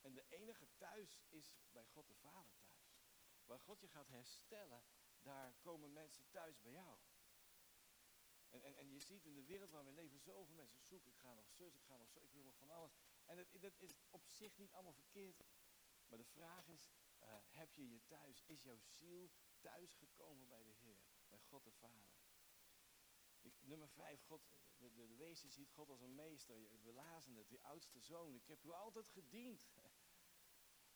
En 0.00 0.14
de 0.14 0.24
enige 0.28 0.68
thuis 0.76 1.22
is 1.28 1.56
bij 1.70 1.84
God 1.84 2.08
de 2.08 2.14
Vader 2.14 2.52
thuis. 2.58 2.98
Waar 3.44 3.60
God 3.60 3.80
je 3.80 3.88
gaat 3.88 4.08
herstellen, 4.08 4.82
daar 5.18 5.54
komen 5.60 5.92
mensen 5.92 6.30
thuis 6.30 6.60
bij 6.60 6.72
jou. 6.72 6.98
En, 8.50 8.62
en, 8.62 8.76
en 8.76 8.90
je 8.90 9.00
ziet 9.00 9.24
in 9.24 9.34
de 9.34 9.44
wereld 9.44 9.70
waar 9.70 9.84
we 9.84 9.92
leven 9.92 10.18
zoveel 10.18 10.54
mensen 10.54 10.80
zoeken. 10.80 11.10
Ik 11.10 11.18
ga 11.18 11.34
nog 11.34 11.48
zus, 11.50 11.74
ik 11.74 11.84
ga 11.84 11.96
nog 11.96 12.10
zo, 12.10 12.20
ik 12.20 12.32
wil 12.32 12.44
nog 12.44 12.56
van 12.56 12.70
alles. 12.70 12.96
En 13.24 13.46
dat 13.60 13.82
is 13.82 13.96
op 14.10 14.26
zich 14.26 14.56
niet 14.56 14.72
allemaal 14.72 14.92
verkeerd. 14.92 15.44
Maar 16.08 16.18
de 16.18 16.24
vraag 16.24 16.68
is, 16.68 16.90
uh, 17.22 17.36
heb 17.48 17.74
je 17.74 17.88
je 17.88 18.06
thuis? 18.06 18.42
Is 18.46 18.62
jouw 18.62 18.78
ziel 18.78 19.30
thuis 19.60 19.94
gekomen 19.94 20.48
bij 20.48 20.64
de 20.64 20.70
Heer? 20.70 20.98
Bij 21.28 21.40
God 21.40 21.64
de 21.64 21.72
Vader? 21.72 22.18
Ik, 23.40 23.54
nummer 23.60 23.88
vijf, 23.88 24.22
God, 24.22 24.42
de, 24.76 24.92
de, 24.92 25.16
wezen 25.16 25.50
ziet 25.50 25.70
God 25.70 25.88
als 25.88 26.00
een 26.00 26.14
meester. 26.14 26.82
We 26.82 26.92
lazen 26.92 27.36
het, 27.36 27.48
die 27.48 27.62
oudste 27.62 28.00
zoon. 28.00 28.34
Ik 28.34 28.46
heb 28.46 28.64
u 28.64 28.70
altijd 28.70 29.08
gediend. 29.08 29.68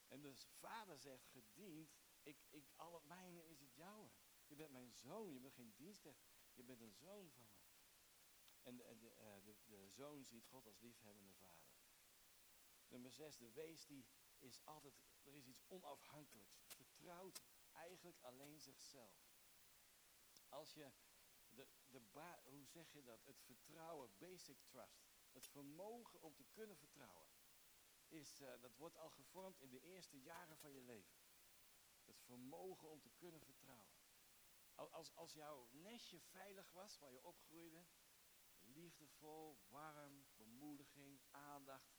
En 0.09 0.23
dus 0.23 0.47
vader 0.47 0.99
zegt, 0.99 1.27
gediend, 1.27 1.95
ik, 2.23 2.37
ik, 2.51 2.73
al 2.77 3.01
mijne 3.01 3.47
is 3.47 3.61
het 3.61 3.75
jouwe. 3.75 4.11
Je 4.47 4.55
bent 4.55 4.71
mijn 4.71 4.93
zoon, 4.93 5.33
je 5.33 5.41
bent 5.41 5.55
geen 5.55 5.75
dienstknecht, 5.75 6.25
je 6.53 6.65
bent 6.65 6.81
een 6.81 6.95
zoon 6.95 7.31
van 7.31 7.45
me. 7.45 7.63
En 8.63 8.77
de, 8.77 8.97
de, 8.99 9.15
uh, 9.19 9.45
de, 9.45 9.57
de 9.65 9.89
zoon 9.89 10.25
ziet 10.25 10.47
God 10.47 10.67
als 10.67 10.81
liefhebbende 10.81 11.35
vader. 11.35 11.75
Nummer 12.89 13.13
zes, 13.13 13.37
de 13.37 13.53
wees 13.53 13.87
die 13.87 14.07
is 14.39 14.65
altijd, 14.65 14.95
er 15.25 15.35
is 15.35 15.47
iets 15.47 15.65
onafhankelijks. 15.69 16.65
Vertrouwt 16.65 17.43
eigenlijk 17.73 18.21
alleen 18.21 18.61
zichzelf. 18.61 19.33
Als 20.49 20.75
je 20.75 20.93
de, 21.49 21.69
de 21.87 22.03
hoe 22.43 22.67
zeg 22.67 22.93
je 22.93 23.03
dat? 23.03 23.25
Het 23.25 23.41
vertrouwen, 23.41 24.17
basic 24.19 24.59
trust. 24.67 25.03
Het 25.31 25.47
vermogen 25.47 26.21
om 26.21 26.35
te 26.35 26.45
kunnen 26.45 26.77
vertrouwen. 26.77 27.29
Is, 28.09 28.41
uh, 28.41 28.61
dat 28.61 28.77
wordt 28.77 28.97
al 28.97 29.11
gevormd 29.11 29.61
in 29.61 29.71
de 29.71 29.81
eerste 29.81 30.21
jaren 30.21 30.59
van 30.59 30.73
je 30.73 30.81
leven. 30.81 31.17
Het 32.05 32.21
vermogen 32.21 32.89
om 32.89 33.01
te 33.01 33.11
kunnen 33.11 33.41
vertrouwen. 33.41 33.93
Als, 34.75 35.15
als 35.15 35.33
jouw 35.33 35.69
nestje 35.71 36.21
veilig 36.21 36.71
was, 36.71 36.99
waar 36.99 37.13
je 37.13 37.23
opgroeide, 37.23 37.87
liefdevol, 38.59 39.59
warm, 39.69 40.27
bemoediging, 40.37 41.21
aandacht, 41.31 41.94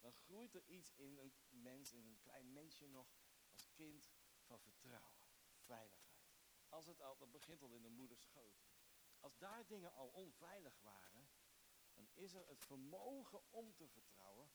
dan 0.00 0.12
groeit 0.12 0.54
er 0.54 0.64
iets 0.66 0.92
in 0.94 1.18
een 1.18 1.32
mens, 1.48 1.92
in 1.92 2.06
een 2.06 2.20
klein 2.20 2.52
mensje 2.52 2.88
nog, 2.88 3.14
als 3.50 3.72
kind 3.72 4.10
van 4.42 4.60
vertrouwen, 4.60 5.26
veiligheid. 5.58 6.28
Als 6.68 6.86
het 6.86 7.00
al, 7.00 7.16
dat 7.16 7.30
begint 7.30 7.62
al 7.62 7.72
in 7.72 7.82
de 7.82 7.88
moeders 7.88 8.22
schoot. 8.22 8.62
Als 9.18 9.38
daar 9.38 9.66
dingen 9.66 9.92
al 9.92 10.08
onveilig 10.08 10.80
waren, 10.80 11.30
dan 11.94 12.08
is 12.14 12.34
er 12.34 12.48
het 12.48 12.64
vermogen 12.64 13.52
om 13.52 13.74
te 13.74 13.88
vertrouwen, 13.88 14.52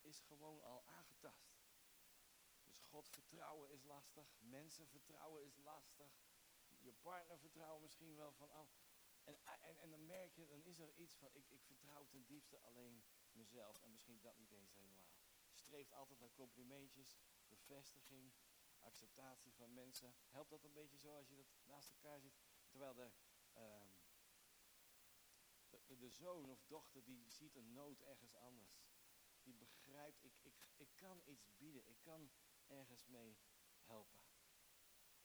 is 0.00 0.20
gewoon 0.20 0.62
al 0.62 0.86
aangetast. 0.86 1.56
Dus 2.64 2.80
God 2.80 3.08
vertrouwen 3.08 3.70
is 3.70 3.82
lastig, 3.82 4.36
mensen 4.38 4.88
vertrouwen 4.88 5.44
is 5.44 5.56
lastig, 5.56 6.20
je 6.78 6.92
partner 6.92 7.38
vertrouwen 7.38 7.82
misschien 7.82 8.16
wel 8.16 8.32
van 8.32 8.50
al. 8.50 8.70
En, 9.24 9.38
en, 9.44 9.78
en 9.78 9.90
dan 9.90 10.06
merk 10.06 10.34
je, 10.34 10.46
dan 10.46 10.62
is 10.62 10.78
er 10.78 10.94
iets 10.94 11.16
van, 11.16 11.30
ik, 11.32 11.50
ik 11.50 11.62
vertrouw 11.62 12.06
ten 12.06 12.26
diepste 12.26 12.60
alleen 12.60 13.04
mezelf. 13.38 13.80
En 13.82 13.90
misschien 13.90 14.20
dat 14.20 14.38
niet 14.38 14.52
eens 14.52 14.72
helemaal. 14.72 15.06
Streeft 15.52 15.92
altijd 15.92 16.18
naar 16.18 16.32
complimentjes, 16.32 17.18
bevestiging, 17.48 18.32
acceptatie 18.78 19.52
van 19.52 19.74
mensen. 19.74 20.14
Helpt 20.28 20.50
dat 20.50 20.64
een 20.64 20.72
beetje 20.72 20.98
zo 20.98 21.16
als 21.16 21.28
je 21.28 21.36
dat 21.36 21.46
naast 21.64 21.90
elkaar 21.90 22.20
zit? 22.20 22.38
Terwijl 22.68 22.94
de, 22.94 23.10
de, 25.68 25.96
de, 25.96 26.10
zoon 26.10 26.50
of 26.50 26.64
dochter 26.66 27.04
die 27.04 27.30
ziet 27.30 27.56
een 27.56 27.72
nood 27.72 28.00
ergens 28.00 28.34
anders. 28.34 28.80
Die 29.42 29.54
begrijpt, 29.54 30.24
ik, 30.24 30.38
ik, 30.42 30.54
ik 30.76 30.88
kan 30.94 31.22
iets 31.24 31.56
bieden, 31.56 31.88
ik 31.88 32.00
kan 32.00 32.30
ergens 32.66 33.06
mee 33.06 33.38
helpen. 33.80 34.22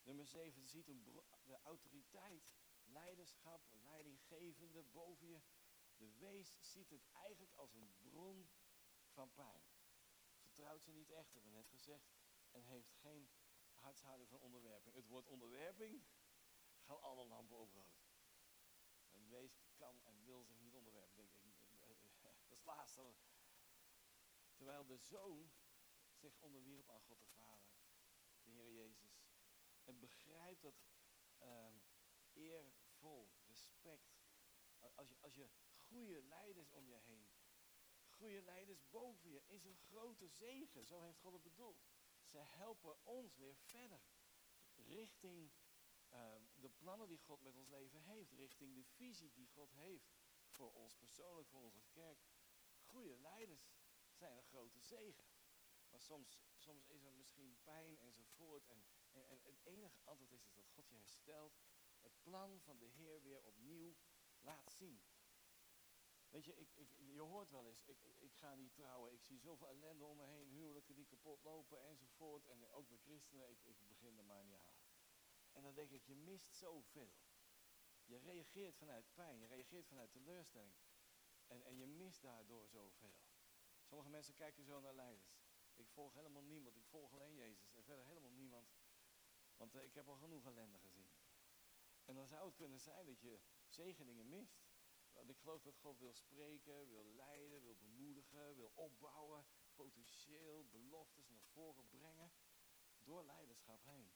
Nummer 0.03 0.27
7, 0.27 0.67
ziet 0.67 0.87
een 0.87 1.03
de 1.43 1.59
autoriteit, 1.61 2.55
leiderschap, 2.83 3.69
leidinggevende 3.71 4.83
boven 4.83 5.27
je. 5.27 5.41
Wees 6.23 6.55
ziet 6.59 6.89
het 6.89 7.07
eigenlijk 7.11 7.53
als 7.53 7.73
een 7.73 7.93
bron 8.01 8.49
van 9.07 9.33
pijn. 9.33 9.63
Vertrouwt 10.39 10.83
ze 10.83 10.91
niet 10.91 11.11
echt, 11.11 11.33
hebben 11.33 11.51
we 11.51 11.57
net 11.57 11.67
gezegd. 11.67 12.13
En 12.51 12.63
heeft 12.63 12.91
geen 12.91 13.29
hartshouding 13.73 14.29
van 14.29 14.39
onderwerping. 14.39 14.95
Het 14.95 15.07
woord 15.07 15.27
onderwerping 15.27 16.03
gaan 16.79 17.01
alle 17.01 17.25
lampen 17.25 17.57
op 17.57 17.73
rood. 17.73 18.03
Een 19.11 19.29
wees 19.29 19.63
kan 19.75 20.01
en 20.03 20.23
wil 20.23 20.43
zich 20.43 20.59
niet 20.59 20.75
onderwerpen. 20.75 21.15
Denk 21.15 21.33
ik, 21.33 21.81
dat 22.21 22.35
is 22.37 22.49
het 22.49 22.63
laatste. 22.63 23.15
Terwijl 24.53 24.85
de 24.85 24.97
zoon 24.97 25.51
zich 26.13 26.39
onderwierp 26.39 26.89
aan 26.89 27.01
God 27.01 27.19
de 27.19 27.27
Vader, 27.27 27.73
de 28.43 28.51
Heer 28.51 28.71
Jezus. 28.71 29.25
En 29.83 29.99
begrijpt 29.99 30.61
dat 30.61 30.83
uh, 31.41 31.73
eervol, 32.33 33.31
respect. 33.45 34.21
Als 34.95 35.09
je, 35.09 35.17
als 35.19 35.35
je 35.35 35.49
goede 35.93 36.23
leiders 36.23 36.71
om 36.71 36.87
je 36.87 36.95
heen, 36.95 37.29
goede 38.07 38.41
leiders 38.41 38.89
boven 38.89 39.29
je, 39.29 39.43
is 39.47 39.63
een 39.63 39.77
grote 39.77 40.27
zegen. 40.27 40.85
Zo 40.85 41.01
heeft 41.01 41.19
God 41.19 41.33
het 41.33 41.43
bedoeld. 41.43 41.83
Ze 42.23 42.37
helpen 42.37 43.05
ons 43.05 43.35
weer 43.35 43.55
verder. 43.55 44.01
Richting 44.75 45.51
uh, 46.13 46.35
de 46.55 46.69
plannen 46.69 47.07
die 47.07 47.19
God 47.19 47.41
met 47.41 47.55
ons 47.55 47.67
leven 47.67 48.01
heeft. 48.01 48.31
Richting 48.31 48.75
de 48.75 48.83
visie 48.83 49.31
die 49.31 49.47
God 49.47 49.71
heeft. 49.71 50.13
Voor 50.49 50.73
ons 50.73 50.95
persoonlijk, 50.95 51.47
voor 51.47 51.61
onze 51.61 51.83
kerk. 51.89 52.19
Goede 52.81 53.17
leiders 53.17 53.73
zijn 54.11 54.37
een 54.37 54.43
grote 54.43 54.79
zegen. 54.79 55.25
Maar 55.89 56.01
soms, 56.01 56.39
soms 56.55 56.87
is 56.87 57.03
er 57.03 57.13
misschien 57.13 57.57
pijn 57.63 57.99
enzovoort. 57.99 58.67
En, 58.67 58.85
en, 59.11 59.27
en 59.29 59.39
het 59.43 59.65
enige 59.65 59.99
antwoord 60.03 60.31
is 60.31 60.53
dat 60.53 60.69
God 60.69 60.89
je 60.89 60.95
herstelt. 60.95 61.59
Het 61.99 62.21
plan 62.21 62.61
van 62.61 62.77
de 62.77 62.85
Heer 62.85 63.21
weer 63.21 63.41
opnieuw 63.41 63.95
laat 64.39 64.71
zien. 64.71 65.01
Weet 66.33 66.45
je, 66.45 66.55
ik, 66.55 66.69
ik, 66.75 66.89
je 66.97 67.21
hoort 67.21 67.49
wel 67.49 67.67
eens, 67.67 67.83
ik, 67.85 67.97
ik 68.19 68.35
ga 68.35 68.55
niet 68.55 68.73
trouwen, 68.73 69.13
ik 69.13 69.23
zie 69.23 69.39
zoveel 69.39 69.67
ellende 69.67 70.05
om 70.05 70.17
me 70.17 70.25
heen, 70.25 70.49
huwelijken 70.49 70.95
die 70.95 71.05
kapot 71.05 71.43
lopen 71.43 71.81
enzovoort. 71.81 72.47
En 72.47 72.69
ook 72.69 72.87
bij 72.87 72.97
christenen, 72.97 73.49
ik, 73.49 73.63
ik 73.63 73.87
begin 73.87 74.17
er 74.17 74.23
maar 74.23 74.45
niet 74.45 74.57
aan. 74.57 74.81
En 75.51 75.63
dan 75.63 75.75
denk 75.75 75.91
ik, 75.91 76.03
je 76.05 76.15
mist 76.15 76.55
zoveel. 76.55 77.13
Je 78.05 78.17
reageert 78.17 78.77
vanuit 78.77 79.13
pijn, 79.13 79.39
je 79.39 79.47
reageert 79.47 79.87
vanuit 79.87 80.11
teleurstelling. 80.11 80.75
En, 81.47 81.63
en 81.63 81.77
je 81.77 81.87
mist 81.87 82.21
daardoor 82.21 82.67
zoveel. 82.67 83.15
Sommige 83.83 84.09
mensen 84.09 84.33
kijken 84.33 84.63
zo 84.63 84.79
naar 84.79 84.93
leiders. 84.93 85.41
Ik 85.75 85.89
volg 85.89 86.13
helemaal 86.13 86.43
niemand, 86.43 86.75
ik 86.75 86.85
volg 86.85 87.13
alleen 87.13 87.35
Jezus. 87.35 87.73
En 87.73 87.83
verder 87.83 88.05
helemaal 88.05 88.31
niemand. 88.31 88.73
Want 89.57 89.75
uh, 89.75 89.83
ik 89.83 89.93
heb 89.93 90.07
al 90.07 90.17
genoeg 90.17 90.45
ellende 90.45 90.79
gezien. 90.79 91.11
En 92.05 92.15
dan 92.15 92.27
zou 92.27 92.45
het 92.45 92.55
kunnen 92.55 92.79
zijn 92.79 93.05
dat 93.05 93.21
je 93.21 93.39
zegeningen 93.67 94.29
mist. 94.29 94.72
Want 95.13 95.29
ik 95.29 95.37
geloof 95.37 95.61
dat 95.61 95.77
God 95.77 95.99
wil 95.99 96.13
spreken, 96.13 96.87
wil 96.87 97.05
leiden, 97.05 97.61
wil 97.61 97.75
bemoedigen, 97.75 98.55
wil 98.55 98.71
opbouwen, 98.75 99.45
potentieel 99.73 100.65
beloftes 100.69 101.27
naar 101.29 101.43
voren 101.43 101.89
brengen 101.89 102.31
door 102.97 103.23
leiderschap 103.23 103.83
heen. 103.83 104.13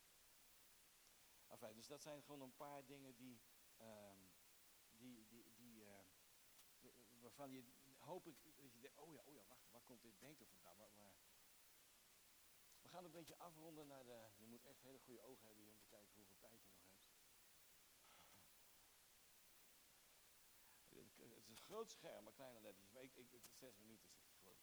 Enfin, 1.48 1.76
dus 1.76 1.88
dat 1.88 2.02
zijn 2.02 2.24
gewoon 2.24 2.42
een 2.42 2.56
paar 2.56 2.86
dingen 2.86 3.16
die, 3.16 3.42
um, 3.80 4.32
die, 4.92 5.28
die, 5.28 5.54
die 5.56 5.84
uh, 5.84 6.00
waarvan 7.22 7.52
je 7.52 7.64
hoop 7.98 8.28
ik 8.28 8.44
dat 8.44 8.74
je 8.74 8.80
denkt, 8.80 8.98
oh 8.98 9.14
ja, 9.14 9.22
oh 9.24 9.34
ja, 9.34 9.46
wacht, 9.46 9.70
waar 9.72 9.82
komt 9.82 10.02
dit 10.02 10.20
denken 10.20 10.48
vandaan? 10.48 10.78
Maar, 10.78 10.92
maar, 10.96 11.14
we 12.82 12.90
gaan 12.90 13.04
een 13.04 13.12
beetje 13.12 13.38
afronden 13.38 13.88
naar 13.88 14.06
de, 14.06 14.30
je 14.36 14.46
moet 14.46 14.64
echt 14.64 14.82
hele 14.82 15.00
goede 15.00 15.22
ogen 15.22 15.46
hebben 15.46 15.64
hier 15.64 15.74
om 15.74 15.80
te 15.80 15.86
kijken 15.86 16.16
hoeveel 16.16 16.38
tijd 16.38 16.62
je 16.62 16.70
nog 16.70 16.82
hebt. 16.82 17.08
Het 21.18 21.38
is 21.38 21.48
een 21.48 21.58
groot 21.58 21.90
scherm, 21.90 22.24
maar 22.24 22.34
kleine 22.34 22.60
lettertjes. 22.60 22.92
Maar 22.92 23.04
ik, 23.04 23.16
ik, 23.16 23.42
zes 23.54 23.78
minuten 23.78 24.08
zit 24.08 24.22
het 24.22 24.36
geloof 24.42 24.58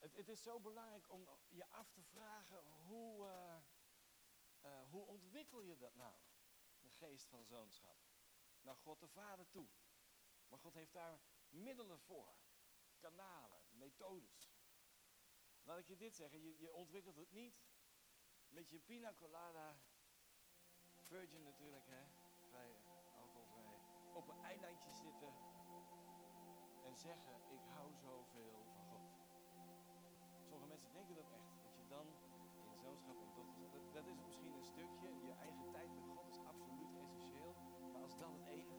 het, 0.00 0.16
het, 0.16 0.28
is 0.28 0.42
zo 0.42 0.60
belangrijk 0.60 1.12
om 1.12 1.28
je 1.48 1.68
af 1.68 1.90
te 1.90 2.02
vragen 2.02 2.62
hoe, 2.86 3.26
uh, 3.26 3.56
uh, 4.64 4.90
hoe 4.90 5.06
ontwikkel 5.06 5.60
je 5.60 5.76
dat 5.76 5.94
nou? 5.94 6.14
De 6.80 6.90
geest 6.90 7.28
van 7.28 7.44
zoonschap. 7.44 7.98
Naar 8.60 8.76
God 8.76 9.00
de 9.00 9.08
Vader 9.08 9.48
toe. 9.48 9.68
Maar 10.48 10.58
God 10.58 10.74
heeft 10.74 10.92
daar 10.92 11.20
middelen 11.48 12.00
voor. 12.00 12.34
Kanalen, 12.98 13.62
methodes. 13.70 14.50
Laat 15.62 15.78
ik 15.78 15.86
je 15.86 15.96
dit 15.96 16.16
zeggen, 16.16 16.40
je, 16.40 16.58
je 16.58 16.72
ontwikkelt 16.72 17.16
het 17.16 17.30
niet 17.30 17.62
met 18.48 18.68
je 18.70 18.78
pina 18.78 19.14
colada, 19.14 19.80
virgin 21.06 21.42
natuurlijk 21.42 21.86
hè, 21.86 22.06
alcoholvrij, 22.22 22.89
op 24.20 24.28
een 24.28 24.44
eilandje 24.44 24.90
zitten 24.90 25.32
en 26.88 26.96
zeggen 26.96 27.34
ik 27.48 27.64
hou 27.74 27.88
zoveel 27.94 28.52
van 28.72 28.82
God. 28.90 29.04
Sommige 30.48 30.68
mensen 30.68 30.92
denken 30.92 31.14
dat 31.14 31.30
echt, 31.38 31.50
dat 31.64 31.76
je 31.76 31.86
dan 31.88 32.06
in 32.66 32.76
zoonschap 32.84 33.16
en 33.20 33.32
dochters, 33.34 33.70
dat, 33.70 33.84
dat 33.92 34.06
is 34.06 34.20
misschien 34.26 34.54
een 34.54 34.68
stukje, 34.72 35.08
je 35.26 35.32
eigen 35.32 35.70
tijd 35.70 35.90
met 35.94 36.06
God 36.14 36.26
is 36.28 36.38
absoluut 36.52 36.92
essentieel, 37.02 37.54
maar 37.92 38.02
als 38.02 38.16
dat 38.16 38.32
het 38.32 38.46
enige 38.46 38.69